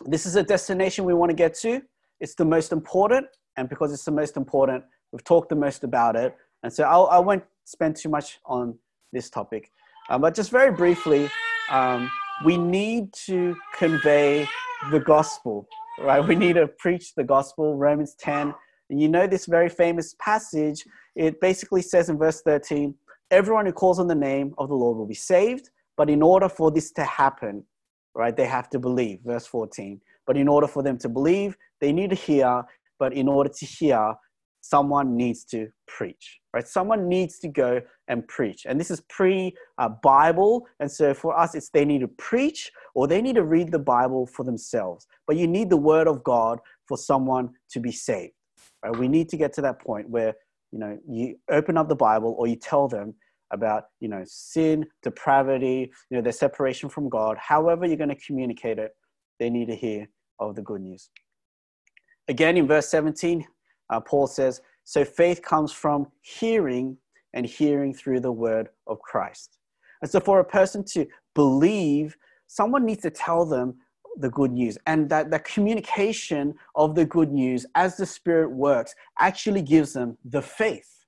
[0.06, 1.82] This is a destination we want to get to.
[2.20, 3.28] It's the most important.
[3.58, 6.36] And because it's the most important, we've talked the most about it.
[6.64, 8.78] And so I'll, I will not spend too much on
[9.14, 9.72] this topic.
[10.10, 11.30] Um, but just very briefly,
[11.70, 12.12] um,
[12.44, 14.48] we need to convey
[14.92, 15.68] the gospel,
[16.00, 16.26] right?
[16.26, 18.54] We need to preach the gospel, Romans 10.
[18.90, 20.84] And you know this very famous passage,
[21.16, 22.96] it basically says in verse 13,
[23.30, 25.70] everyone who calls on the name of the Lord will be saved.
[25.96, 27.64] But in order for this to happen,
[28.16, 29.20] right, they have to believe.
[29.24, 30.02] Verse 14.
[30.26, 32.64] But in order for them to believe, they need to hear.
[32.98, 34.16] But in order to hear,
[34.70, 36.68] someone needs to preach, right?
[36.68, 38.66] Someone needs to go and preach.
[38.68, 40.68] And this is pre uh, Bible.
[40.80, 43.80] And so for us, it's they need to preach or they need to read the
[43.80, 45.08] Bible for themselves.
[45.28, 48.34] But you need the word of God for someone to be saved,
[48.84, 48.96] right?
[48.96, 50.34] We need to get to that point where,
[50.72, 53.16] you know, you open up the Bible or you tell them
[53.52, 57.38] about, you know, sin, depravity, you know, their separation from God.
[57.40, 58.92] However, you're going to communicate it,
[59.40, 60.08] they need to hear
[60.40, 61.10] of the good news.
[62.28, 63.44] Again, in verse 17,
[63.90, 66.98] uh, Paul says, So faith comes from hearing
[67.34, 69.58] and hearing through the word of Christ.
[70.02, 72.16] And so for a person to believe,
[72.48, 73.76] someone needs to tell them
[74.18, 74.78] the good news.
[74.88, 80.18] And that the communication of the good news as the Spirit works actually gives them
[80.26, 81.06] the faith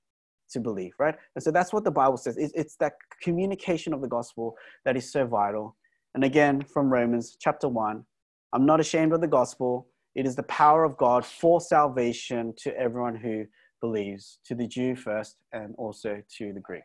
[0.52, 1.14] to believe, right?
[1.34, 2.36] And so that's what the Bible says.
[2.36, 2.92] It's, it's that
[3.22, 5.76] communication of the gospel that is so vital.
[6.14, 8.04] And again, from Romans chapter 1,
[8.52, 12.76] I'm not ashamed of the gospel it is the power of God for salvation to
[12.78, 13.46] everyone who
[13.80, 16.84] believes, to the Jew first and also to the Greek.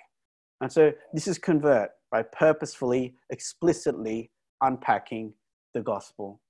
[0.62, 2.30] And so this is convert, right?
[2.32, 5.34] Purposefully, explicitly unpacking
[5.74, 6.42] the gospel.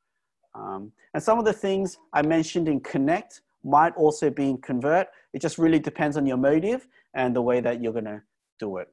[0.55, 5.07] Um, and some of the things I mentioned in connect might also be in convert.
[5.33, 8.21] It just really depends on your motive and the way that you're going to
[8.59, 8.87] do it.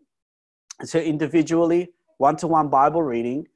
[0.80, 3.46] And so individually, one-to-one Bible reading,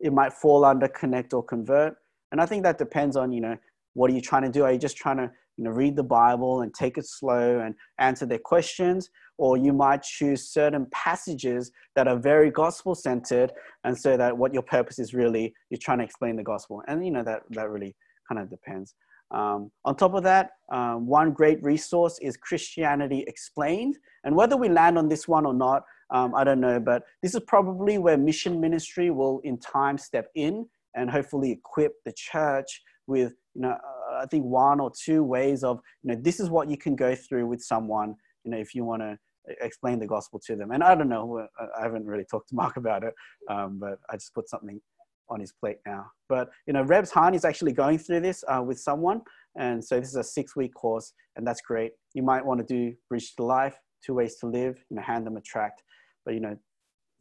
[0.00, 1.96] it might fall under connect or convert.
[2.30, 3.56] And I think that depends on, you know,
[3.96, 4.62] what are you trying to do?
[4.62, 7.74] Are you just trying to you know, read the Bible and take it slow and
[7.98, 9.08] answer their questions?
[9.38, 13.52] Or you might choose certain passages that are very gospel centered.
[13.84, 16.82] And so that what your purpose is really, you're trying to explain the gospel.
[16.86, 17.96] And, you know, that, that really
[18.28, 18.94] kind of depends.
[19.30, 23.96] Um, on top of that, um, one great resource is Christianity Explained.
[24.24, 27.34] And whether we land on this one or not, um, I don't know, but this
[27.34, 32.82] is probably where mission ministry will in time step in and hopefully equip the church
[33.06, 36.50] with you know uh, i think one or two ways of you know this is
[36.50, 38.14] what you can go through with someone
[38.44, 39.18] you know if you want to
[39.60, 40.72] explain the gospel to them.
[40.72, 41.46] And i don't know
[41.78, 43.14] i haven't really talked to mark about it
[43.50, 44.80] um, but i just put something
[45.28, 46.06] on his plate now.
[46.28, 49.22] But you know rebs hahn is actually going through this uh, with someone.
[49.58, 51.92] And so this is a six week course and that's great.
[52.14, 55.26] You might want to do bridge to life two ways to live you know hand
[55.26, 55.82] them a tract.
[56.24, 56.56] But you know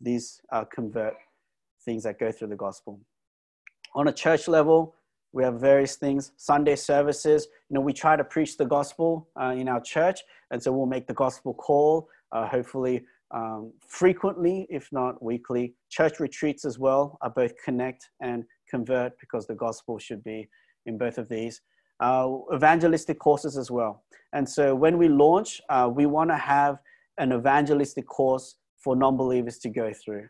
[0.01, 1.13] these uh, convert
[1.83, 2.99] things that go through the gospel.
[3.93, 4.94] On a church level
[5.35, 7.47] we have various things sunday services.
[7.69, 10.87] You know we try to preach the gospel uh, in our church and so we'll
[10.87, 15.75] make the gospel call uh, hopefully um, frequently if not weekly.
[15.89, 20.47] Church retreats as well are both connect and convert because the gospel should be
[20.85, 21.61] in both of these.
[21.99, 24.03] Uh, evangelistic courses as well.
[24.33, 26.77] And so when we launch uh, we want to have
[27.17, 30.27] an evangelistic course for non-believers to go through.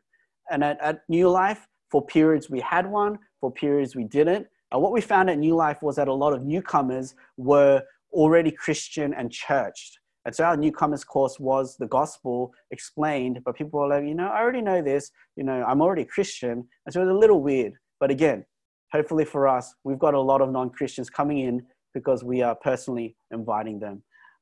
[0.49, 4.79] And at, at new life for periods we had one for periods we didn't uh,
[4.79, 9.13] what we found at New Life was that a lot of newcomers were already Christian
[9.13, 9.99] and churched.
[10.25, 14.27] And so our newcomers course was the gospel explained, but people were like, you know,
[14.27, 16.67] I already know this, you know, I'm already Christian.
[16.85, 17.73] And so it was a little weird.
[17.99, 18.43] But again,
[18.91, 22.55] hopefully for us, we've got a lot of non Christians coming in because we are
[22.55, 24.01] personally inviting them.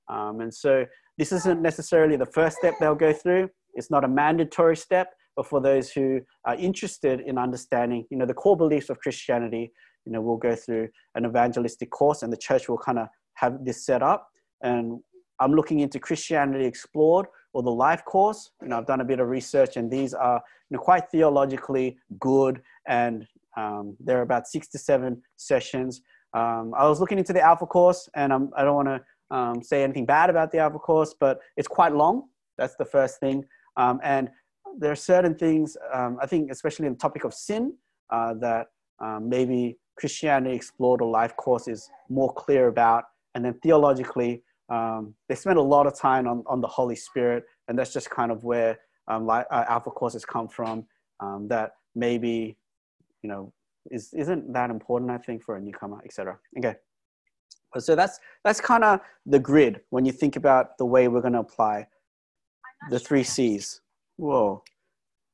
[0.09, 0.85] Um, and so
[1.17, 5.13] this isn't necessarily the first step they'll go through, it's not a mandatory step.
[5.35, 9.71] But for those who are interested in understanding, you know, the core beliefs of Christianity,
[10.05, 13.63] you know, we'll go through an evangelistic course and the church will kind of have
[13.65, 14.29] this set up.
[14.61, 14.99] And
[15.39, 18.51] I'm looking into Christianity Explored or the Life course.
[18.61, 21.97] You know, I've done a bit of research and these are you know, quite theologically
[22.19, 26.01] good and um, there are about six to seven sessions.
[26.33, 29.35] Um, I was looking into the Alpha course and I'm, I do not want to
[29.35, 32.23] um, say anything bad about the Alpha course, but it's quite long.
[32.57, 33.45] That's the first thing.
[33.77, 34.29] Um, and
[34.77, 37.73] there are certain things, um, I think, especially in the topic of sin,
[38.09, 38.67] uh, that
[38.99, 43.05] um, maybe Christianity Explored or Life Course is more clear about.
[43.35, 47.43] And then theologically, um, they spend a lot of time on, on the Holy Spirit.
[47.67, 50.85] And that's just kind of where um, uh, Alpha courses come from.
[51.19, 52.57] Um, that maybe,
[53.21, 53.53] you know,
[53.91, 56.37] is, isn't that important, I think, for a newcomer, etc.
[56.57, 56.75] Okay.
[57.79, 61.33] So that's, that's kind of the grid when you think about the way we're going
[61.33, 61.87] to apply
[62.89, 63.81] the three C's.
[64.17, 64.63] Whoa.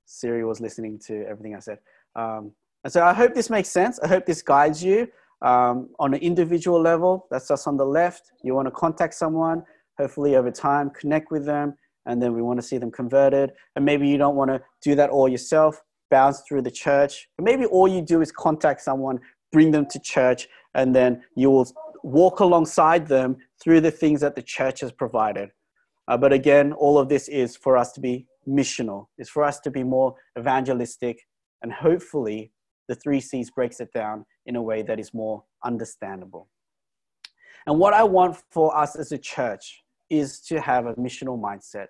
[0.05, 1.79] Siri was listening to everything I said.
[2.15, 2.51] Um,
[2.83, 3.99] and so I hope this makes sense.
[3.99, 5.07] I hope this guides you
[5.41, 7.27] um, on an individual level.
[7.29, 8.31] That's us on the left.
[8.43, 9.63] You want to contact someone,
[9.97, 13.51] hopefully over time, connect with them, and then we want to see them converted.
[13.75, 17.27] And maybe you don't want to do that all yourself, bounce through the church.
[17.37, 19.19] And maybe all you do is contact someone,
[19.51, 21.67] bring them to church, and then you will
[22.03, 25.49] walk alongside them through the things that the church has provided.
[26.07, 29.59] Uh, but again, all of this is for us to be missional, it's for us
[29.59, 31.27] to be more evangelistic,
[31.61, 32.51] and hopefully
[32.89, 36.49] the three C's breaks it down in a way that is more understandable.
[37.65, 41.87] And what I want for us as a church is to have a missional mindset.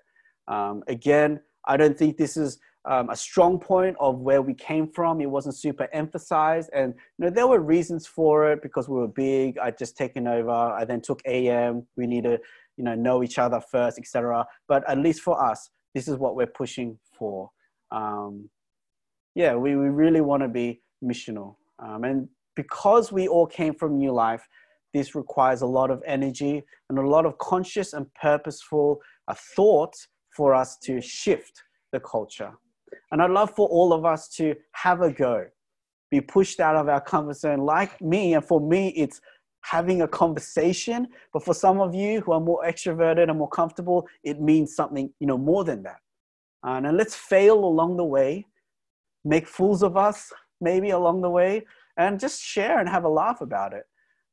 [0.48, 4.88] Um, again, I don't think this is um, a strong point of where we came
[4.88, 5.22] from.
[5.22, 9.08] It wasn't super emphasized, and you know there were reasons for it because we were
[9.08, 9.58] big.
[9.58, 10.52] I'd just taken over.
[10.52, 11.88] I then took AM.
[11.96, 12.40] We need to,
[12.78, 14.46] you know, know each other first, etc.
[14.68, 17.52] But at least for us, this is what we're pushing for.
[17.92, 18.50] Um,
[19.36, 23.98] yeah, we, we really want to be missional, um, and because we all came from
[23.98, 24.46] New Life,
[24.94, 29.96] this requires a lot of energy and a lot of conscious and purposeful uh, thought
[30.36, 32.52] for us to shift the culture.
[33.12, 35.46] And I'd love for all of us to have a go,
[36.12, 38.34] be pushed out of our comfort zone like me.
[38.34, 39.22] And for me, it's
[39.62, 41.08] having a conversation.
[41.34, 45.12] But for some of you who are more extroverted and more comfortable, it means something,
[45.20, 45.98] you know, more than that.
[46.64, 48.46] And, and let's fail along the way,
[49.24, 50.32] make fools of us
[50.62, 51.66] maybe along the way,
[51.98, 53.84] and just share and have a laugh about it.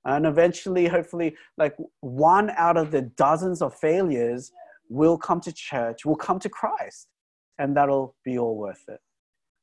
[0.05, 4.53] And eventually, hopefully, like one out of the dozens of failures
[4.89, 7.09] will come to church, will come to Christ
[7.59, 9.01] and that'll be all worth it.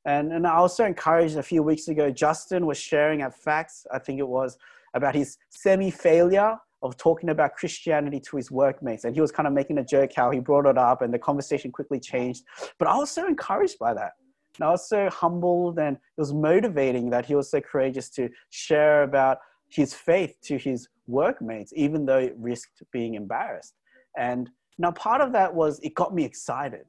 [0.05, 3.99] And, and I also encouraged a few weeks ago, Justin was sharing at Facts, I
[3.99, 4.57] think it was,
[4.93, 9.05] about his semi failure of talking about Christianity to his workmates.
[9.05, 11.19] And he was kind of making a joke how he brought it up and the
[11.19, 12.43] conversation quickly changed.
[12.77, 14.11] But I was so encouraged by that.
[14.59, 18.29] And I was so humbled and it was motivating that he was so courageous to
[18.49, 19.39] share about
[19.69, 23.73] his faith to his workmates, even though it risked being embarrassed.
[24.17, 26.85] And now part of that was it got me excited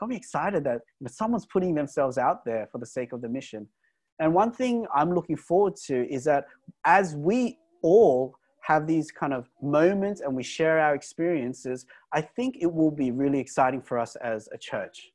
[0.00, 3.68] got me excited that someone's putting themselves out there for the sake of the mission.
[4.18, 6.46] And one thing I'm looking forward to is that
[6.86, 11.84] as we all have these kind of moments and we share our experiences,
[12.14, 15.10] I think it will be really exciting for us as a church.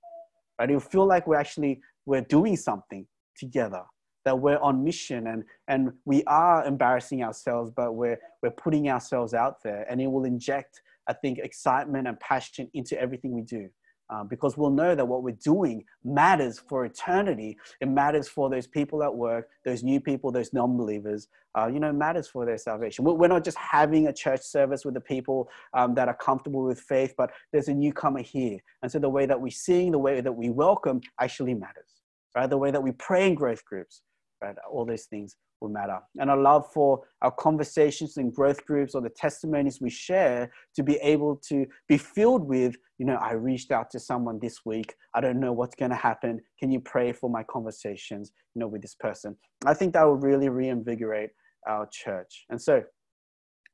[0.59, 0.69] Right?
[0.69, 3.83] It'll feel like we're actually we're doing something together,
[4.25, 9.33] that we're on mission and, and we are embarrassing ourselves, but we're, we're putting ourselves
[9.33, 9.85] out there.
[9.89, 13.69] And it will inject, I think, excitement and passion into everything we do.
[14.09, 17.57] Uh, because we'll know that what we're doing matters for eternity.
[17.81, 21.27] It matters for those people at work, those new people, those non-believers.
[21.57, 23.05] Uh, you know, matters for their salvation.
[23.05, 26.81] We're not just having a church service with the people um, that are comfortable with
[26.81, 30.19] faith, but there's a newcomer here, and so the way that we sing, the way
[30.19, 31.89] that we welcome, actually matters.
[32.35, 32.49] Right?
[32.49, 34.01] The way that we pray in growth groups,
[34.41, 34.55] right?
[34.69, 35.99] All those things will matter.
[36.19, 40.83] And I love for our conversations in growth groups or the testimonies we share to
[40.83, 44.93] be able to be filled with, you know, I reached out to someone this week.
[45.15, 46.39] I don't know what's going to happen.
[46.59, 49.35] Can you pray for my conversations, you know, with this person?
[49.65, 51.31] I think that will really reinvigorate
[51.67, 52.45] our church.
[52.49, 52.83] And so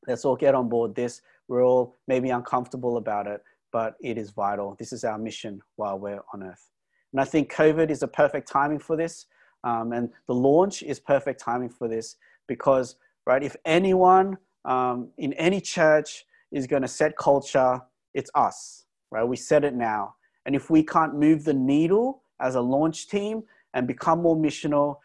[0.08, 1.22] let's all get on board this.
[1.50, 3.42] We're all maybe uncomfortable about it,
[3.74, 4.76] but it is vital.
[4.80, 6.70] This is our mission while we're on earth.
[7.12, 9.26] And I think COVID is a perfect timing for this.
[9.64, 12.96] Um, and the launch is perfect timing for this because,
[13.26, 17.82] right, if anyone um, in any church is going to set culture,
[18.14, 19.24] it's us, right?
[19.24, 20.16] We set it now.
[20.46, 24.98] And if we can't move the needle as a launch team and become more missional,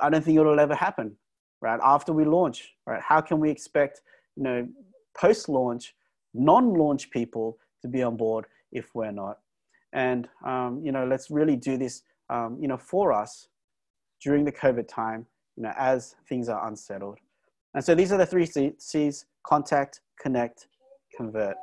[0.00, 1.16] I don't think it'll ever happen,
[1.60, 1.80] right?
[1.82, 3.02] After we launch, right?
[3.02, 4.00] How can we expect,
[4.36, 4.68] you know,
[5.16, 5.94] post launch,
[6.32, 9.38] non launch people to be on board if we're not?
[9.92, 13.48] And, um, you know, let's really do this, um, you know, for us
[14.22, 17.18] during the COVID time, you know, as things are unsettled.
[17.74, 18.46] And so these are the three
[18.78, 20.68] C's, contact, connect,
[21.16, 21.56] convert.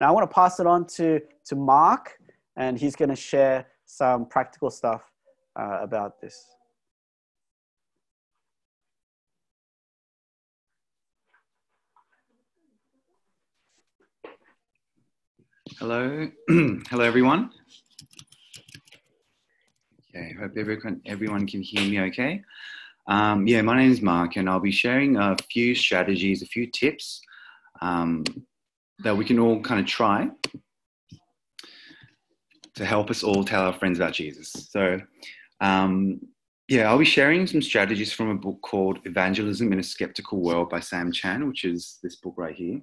[0.00, 2.18] Now I want to pass it on to, to Mark,
[2.56, 5.02] and he's going to share some practical stuff
[5.56, 6.44] uh, about this.
[15.78, 17.50] Hello, hello everyone.
[20.16, 22.40] Okay, hope everyone, everyone can hear me okay.
[23.08, 26.68] Um, yeah, my name is Mark, and I'll be sharing a few strategies, a few
[26.68, 27.20] tips
[27.82, 28.22] um,
[29.00, 30.30] that we can all kind of try
[32.76, 34.52] to help us all tell our friends about Jesus.
[34.70, 35.00] So,
[35.60, 36.20] um,
[36.68, 40.70] yeah, I'll be sharing some strategies from a book called Evangelism in a Skeptical World
[40.70, 42.80] by Sam Chan, which is this book right here.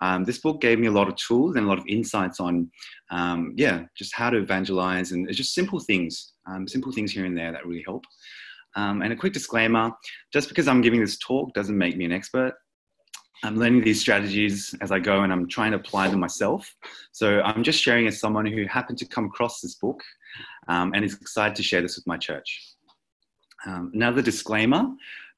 [0.00, 2.70] Um, this book gave me a lot of tools and a lot of insights on,
[3.10, 7.24] um, yeah, just how to evangelize and it's just simple things, um, simple things here
[7.24, 8.04] and there that really help.
[8.76, 9.90] Um, and a quick disclaimer
[10.32, 12.54] just because I'm giving this talk doesn't make me an expert.
[13.42, 16.72] I'm learning these strategies as I go and I'm trying to apply them myself.
[17.10, 20.00] So I'm just sharing as someone who happened to come across this book
[20.68, 22.74] um, and is excited to share this with my church.
[23.66, 24.86] Um, another disclaimer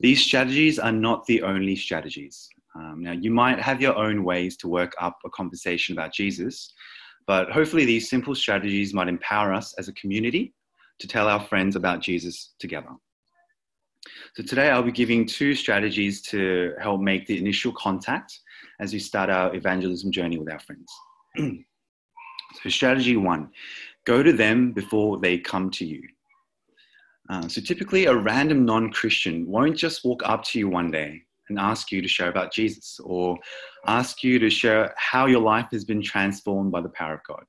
[0.01, 2.49] these strategies are not the only strategies.
[2.74, 6.74] Um, now, you might have your own ways to work up a conversation about Jesus,
[7.27, 10.53] but hopefully, these simple strategies might empower us as a community
[10.99, 12.91] to tell our friends about Jesus together.
[14.35, 18.39] So, today I'll be giving two strategies to help make the initial contact
[18.81, 20.93] as we start our evangelism journey with our friends.
[22.62, 23.49] so, strategy one
[24.05, 26.03] go to them before they come to you.
[27.29, 31.22] Uh, so typically, a random non Christian won't just walk up to you one day
[31.49, 33.37] and ask you to share about Jesus or
[33.87, 37.45] ask you to share how your life has been transformed by the power of God.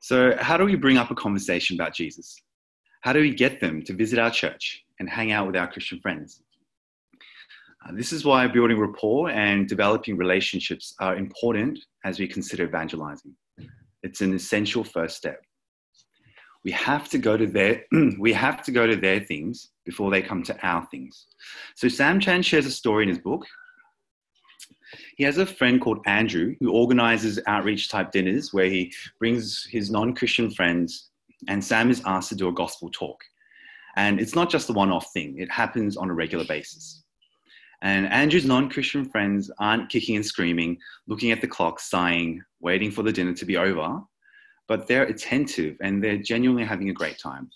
[0.00, 2.36] So, how do we bring up a conversation about Jesus?
[3.02, 6.00] How do we get them to visit our church and hang out with our Christian
[6.00, 6.40] friends?
[7.84, 13.34] Uh, this is why building rapport and developing relationships are important as we consider evangelizing.
[14.04, 15.44] It's an essential first step
[16.64, 17.84] we have to go to their
[18.18, 21.26] we have to go to their things before they come to our things.
[21.76, 23.46] So sam chan shares a story in his book.
[25.16, 29.90] He has a friend called andrew who organizes outreach type dinners where he brings his
[29.90, 31.10] non-christian friends
[31.48, 33.22] and sam is asked to do a gospel talk.
[33.96, 35.38] And it's not just a one-off thing.
[35.38, 37.02] It happens on a regular basis.
[37.82, 43.02] And andrew's non-christian friends aren't kicking and screaming looking at the clock sighing waiting for
[43.02, 44.00] the dinner to be over
[44.68, 47.50] but they're attentive and they're genuinely having a great time.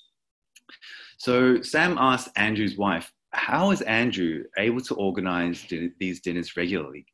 [1.18, 7.06] So Sam asked Andrew's wife, How is Andrew able to organize din- these dinners regularly?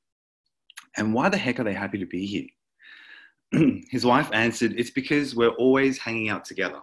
[0.96, 3.72] And why the heck are they happy to be here?
[3.90, 6.80] His wife answered, It's because we're always hanging out together.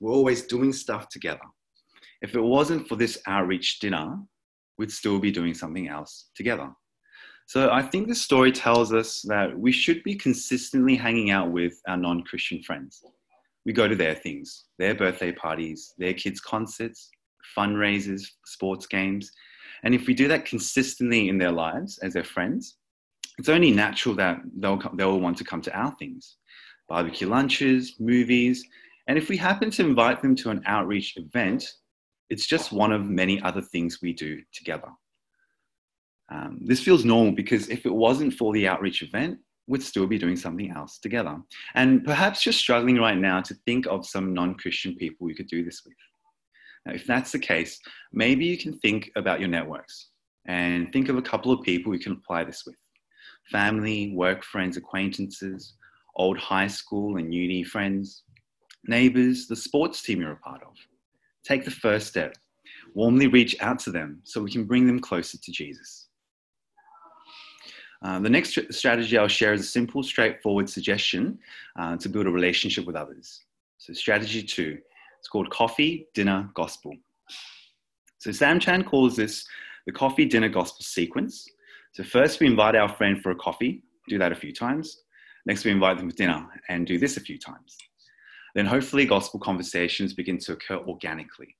[0.00, 1.40] We're always doing stuff together.
[2.22, 4.16] If it wasn't for this outreach dinner,
[4.78, 6.70] we'd still be doing something else together.
[7.46, 11.80] So I think the story tells us that we should be consistently hanging out with
[11.86, 13.02] our non Christian friends.
[13.66, 17.10] We go to their things, their birthday parties, their kids' concerts,
[17.56, 19.30] fundraisers, sports games.
[19.84, 22.76] And if we do that consistently in their lives as their friends,
[23.38, 26.36] it's only natural that they'll, they'll want to come to our things
[26.86, 28.62] barbecue lunches, movies.
[29.06, 31.66] And if we happen to invite them to an outreach event,
[32.28, 34.88] it's just one of many other things we do together.
[36.30, 40.18] Um, this feels normal because if it wasn't for the outreach event, we'd still be
[40.18, 41.36] doing something else together.
[41.74, 45.48] And perhaps you're struggling right now to think of some non Christian people you could
[45.48, 45.94] do this with.
[46.86, 47.80] Now, if that's the case,
[48.12, 50.10] maybe you can think about your networks
[50.46, 52.76] and think of a couple of people you can apply this with
[53.50, 55.74] family, work friends, acquaintances,
[56.16, 58.22] old high school and uni friends,
[58.86, 60.74] neighbors, the sports team you're a part of.
[61.44, 62.34] Take the first step.
[62.94, 66.08] Warmly reach out to them so we can bring them closer to Jesus.
[68.04, 71.38] Uh, the next strategy I'll share is a simple, straightforward suggestion
[71.78, 73.44] uh, to build a relationship with others.
[73.78, 74.78] So, strategy two,
[75.18, 76.92] it's called coffee, dinner, gospel.
[78.18, 79.46] So, Sam Chan calls this
[79.86, 81.48] the coffee, dinner, gospel sequence.
[81.94, 85.00] So, first we invite our friend for a coffee, do that a few times.
[85.46, 87.76] Next, we invite them for dinner and do this a few times.
[88.54, 91.56] Then, hopefully, gospel conversations begin to occur organically.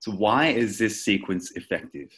[0.00, 2.10] So, why is this sequence effective?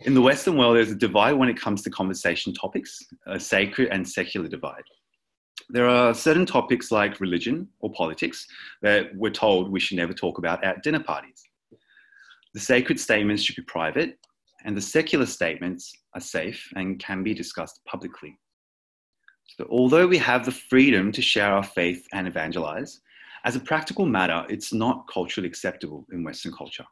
[0.00, 3.88] In the Western world, there's a divide when it comes to conversation topics, a sacred
[3.88, 4.84] and secular divide.
[5.70, 8.46] There are certain topics like religion or politics
[8.82, 11.42] that we're told we should never talk about at dinner parties.
[12.54, 14.18] The sacred statements should be private,
[14.64, 18.38] and the secular statements are safe and can be discussed publicly.
[19.56, 23.00] So, although we have the freedom to share our faith and evangelize,
[23.44, 26.84] as a practical matter, it's not culturally acceptable in Western culture.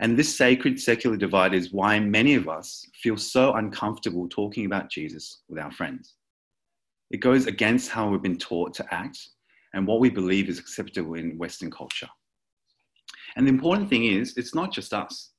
[0.00, 4.90] And this sacred secular divide is why many of us feel so uncomfortable talking about
[4.90, 6.14] Jesus with our friends.
[7.10, 9.18] It goes against how we've been taught to act
[9.74, 12.08] and what we believe is acceptable in Western culture.
[13.36, 15.32] And the important thing is, it's not just us.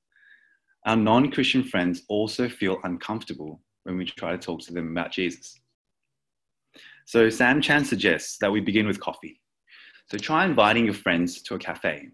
[0.86, 5.12] Our non Christian friends also feel uncomfortable when we try to talk to them about
[5.12, 5.60] Jesus.
[7.06, 9.40] So, Sam Chan suggests that we begin with coffee.
[10.12, 12.10] So try inviting your friends to a cafe.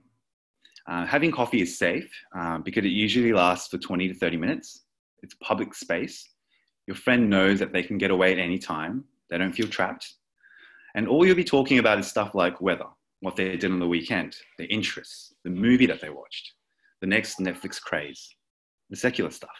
[0.87, 4.83] Uh, having coffee is safe uh, because it usually lasts for 20 to 30 minutes.
[5.23, 6.29] It's public space.
[6.87, 9.03] Your friend knows that they can get away at any time.
[9.29, 10.13] They don't feel trapped.
[10.95, 12.85] And all you'll be talking about is stuff like weather,
[13.21, 16.53] what they did on the weekend, their interests, the movie that they watched,
[17.01, 18.35] the next Netflix craze,
[18.89, 19.57] the secular stuff.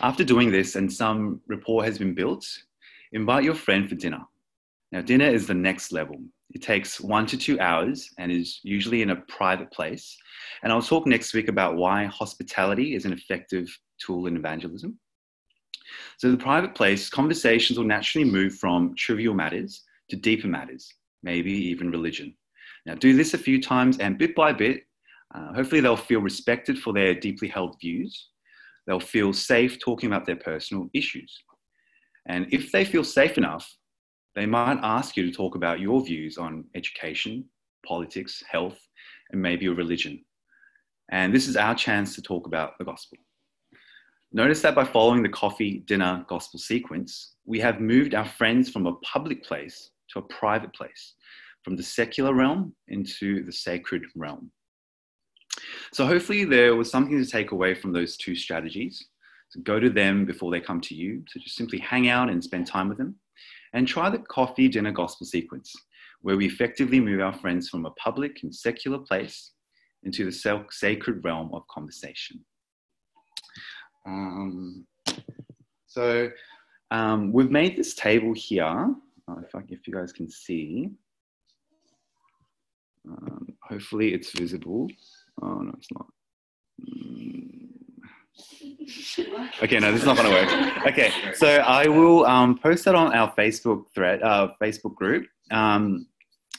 [0.00, 2.46] After doing this and some rapport has been built,
[3.12, 4.22] invite your friend for dinner.
[4.92, 6.16] Now, dinner is the next level.
[6.54, 10.16] It takes one to two hours and is usually in a private place.
[10.62, 14.98] And I'll talk next week about why hospitality is an effective tool in evangelism.
[16.16, 20.88] So, the private place, conversations will naturally move from trivial matters to deeper matters,
[21.22, 22.34] maybe even religion.
[22.86, 24.84] Now, do this a few times, and bit by bit,
[25.34, 28.28] uh, hopefully, they'll feel respected for their deeply held views.
[28.86, 31.36] They'll feel safe talking about their personal issues.
[32.26, 33.76] And if they feel safe enough,
[34.34, 37.44] they might ask you to talk about your views on education,
[37.86, 38.78] politics, health,
[39.30, 40.24] and maybe your religion.
[41.10, 43.18] And this is our chance to talk about the gospel.
[44.32, 48.86] Notice that by following the coffee, dinner, gospel sequence, we have moved our friends from
[48.86, 51.14] a public place to a private place,
[51.62, 54.50] from the secular realm into the sacred realm.
[55.92, 59.06] So, hopefully, there was something to take away from those two strategies.
[59.50, 61.22] So, go to them before they come to you.
[61.28, 63.14] So, just simply hang out and spend time with them
[63.74, 65.72] and try the coffee dinner gospel sequence,
[66.22, 69.52] where we effectively move our friends from a public and secular place
[70.04, 72.42] into the sacred realm of conversation.
[74.06, 74.86] Um,
[75.86, 76.30] so
[76.90, 78.64] um, we've made this table here,
[79.28, 80.90] uh, if, I, if you guys can see.
[83.08, 84.88] Um, hopefully it's visible.
[85.42, 86.06] Oh, no, it's not.
[86.80, 87.63] Mm.
[89.62, 90.86] Okay, no, this is not going to work.
[90.86, 95.26] Okay, so I will um, post that on our Facebook thread, uh, Facebook group.
[95.50, 96.06] Um,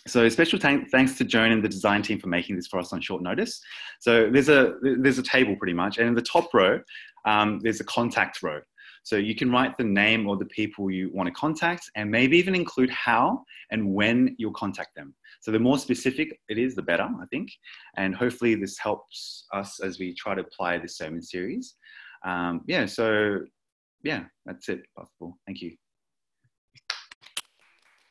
[0.08, 2.94] so special t- thanks to Joan and the design team for making this for us
[2.94, 3.60] on short notice.
[4.00, 6.80] So there's a there's a table pretty much, and in the top row
[7.26, 8.62] um, there's a contact row.
[9.06, 12.38] So you can write the name or the people you want to contact, and maybe
[12.38, 15.16] even include how and when you'll contact them.
[15.40, 17.50] So the more specific it is, the better, I think.
[17.96, 21.76] And hopefully this helps us as we try to apply this sermon series
[22.26, 23.40] um, yeah, so
[24.04, 25.38] yeah, that's it, possible.
[25.46, 25.76] Thank you.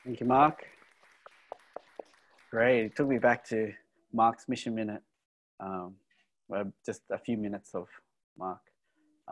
[0.05, 0.65] Thank you, Mark.
[2.51, 2.85] Great.
[2.87, 3.73] It took me back to
[4.13, 5.03] Mark's mission minute.
[5.59, 5.97] Um,
[6.49, 7.89] well, just a few minutes of
[8.39, 8.61] Mark.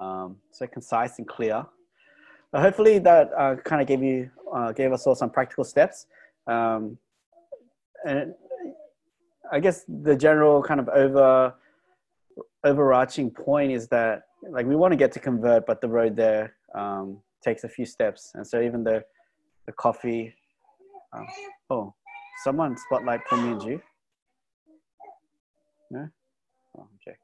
[0.01, 1.65] Um, so concise and clear.
[2.51, 6.07] But hopefully that uh, kind of gave you, uh, gave us all some practical steps.
[6.47, 6.99] Um,
[8.07, 8.35] and
[9.51, 11.55] I guess the general kind of over
[12.65, 16.55] overarching point is that like we want to get to convert, but the road there
[16.75, 18.33] um, takes a few steps.
[18.35, 19.05] And so even the
[19.67, 20.35] the coffee.
[21.13, 21.27] Um,
[21.71, 21.95] oh,
[22.43, 23.83] someone spotlight for me and you.
[25.91, 26.09] No.
[26.79, 27.17] Oh, okay.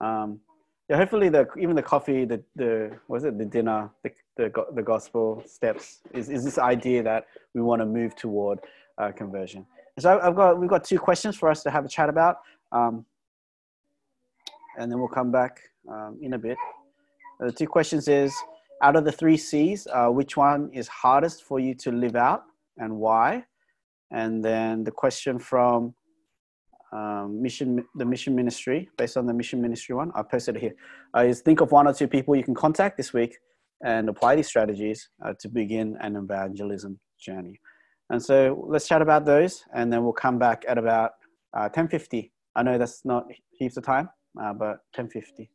[0.00, 0.40] Um,
[0.88, 0.96] yeah.
[0.96, 5.42] Hopefully, the even the coffee, the the was it the dinner, the the the gospel
[5.46, 8.58] steps is is this idea that we want to move toward
[8.98, 9.66] uh, conversion.
[9.98, 12.38] So I've got we've got two questions for us to have a chat about.
[12.72, 13.04] Um,
[14.78, 15.60] and then we'll come back
[15.90, 16.56] um, in a bit.
[17.40, 18.34] Uh, the two questions is,
[18.82, 22.44] out of the three C's, uh, which one is hardest for you to live out
[22.78, 23.44] and why?
[24.10, 25.94] And then the question from
[26.92, 30.74] um, mission, the mission ministry, based on the mission ministry one, I posted it here,
[31.16, 33.38] uh, is think of one or two people you can contact this week
[33.84, 37.58] and apply these strategies uh, to begin an evangelism journey.
[38.10, 41.12] And so let's chat about those, and then we'll come back at about
[41.54, 42.24] 10:50.
[42.24, 45.50] Uh, I know that's not heaps of time, uh, but 1050.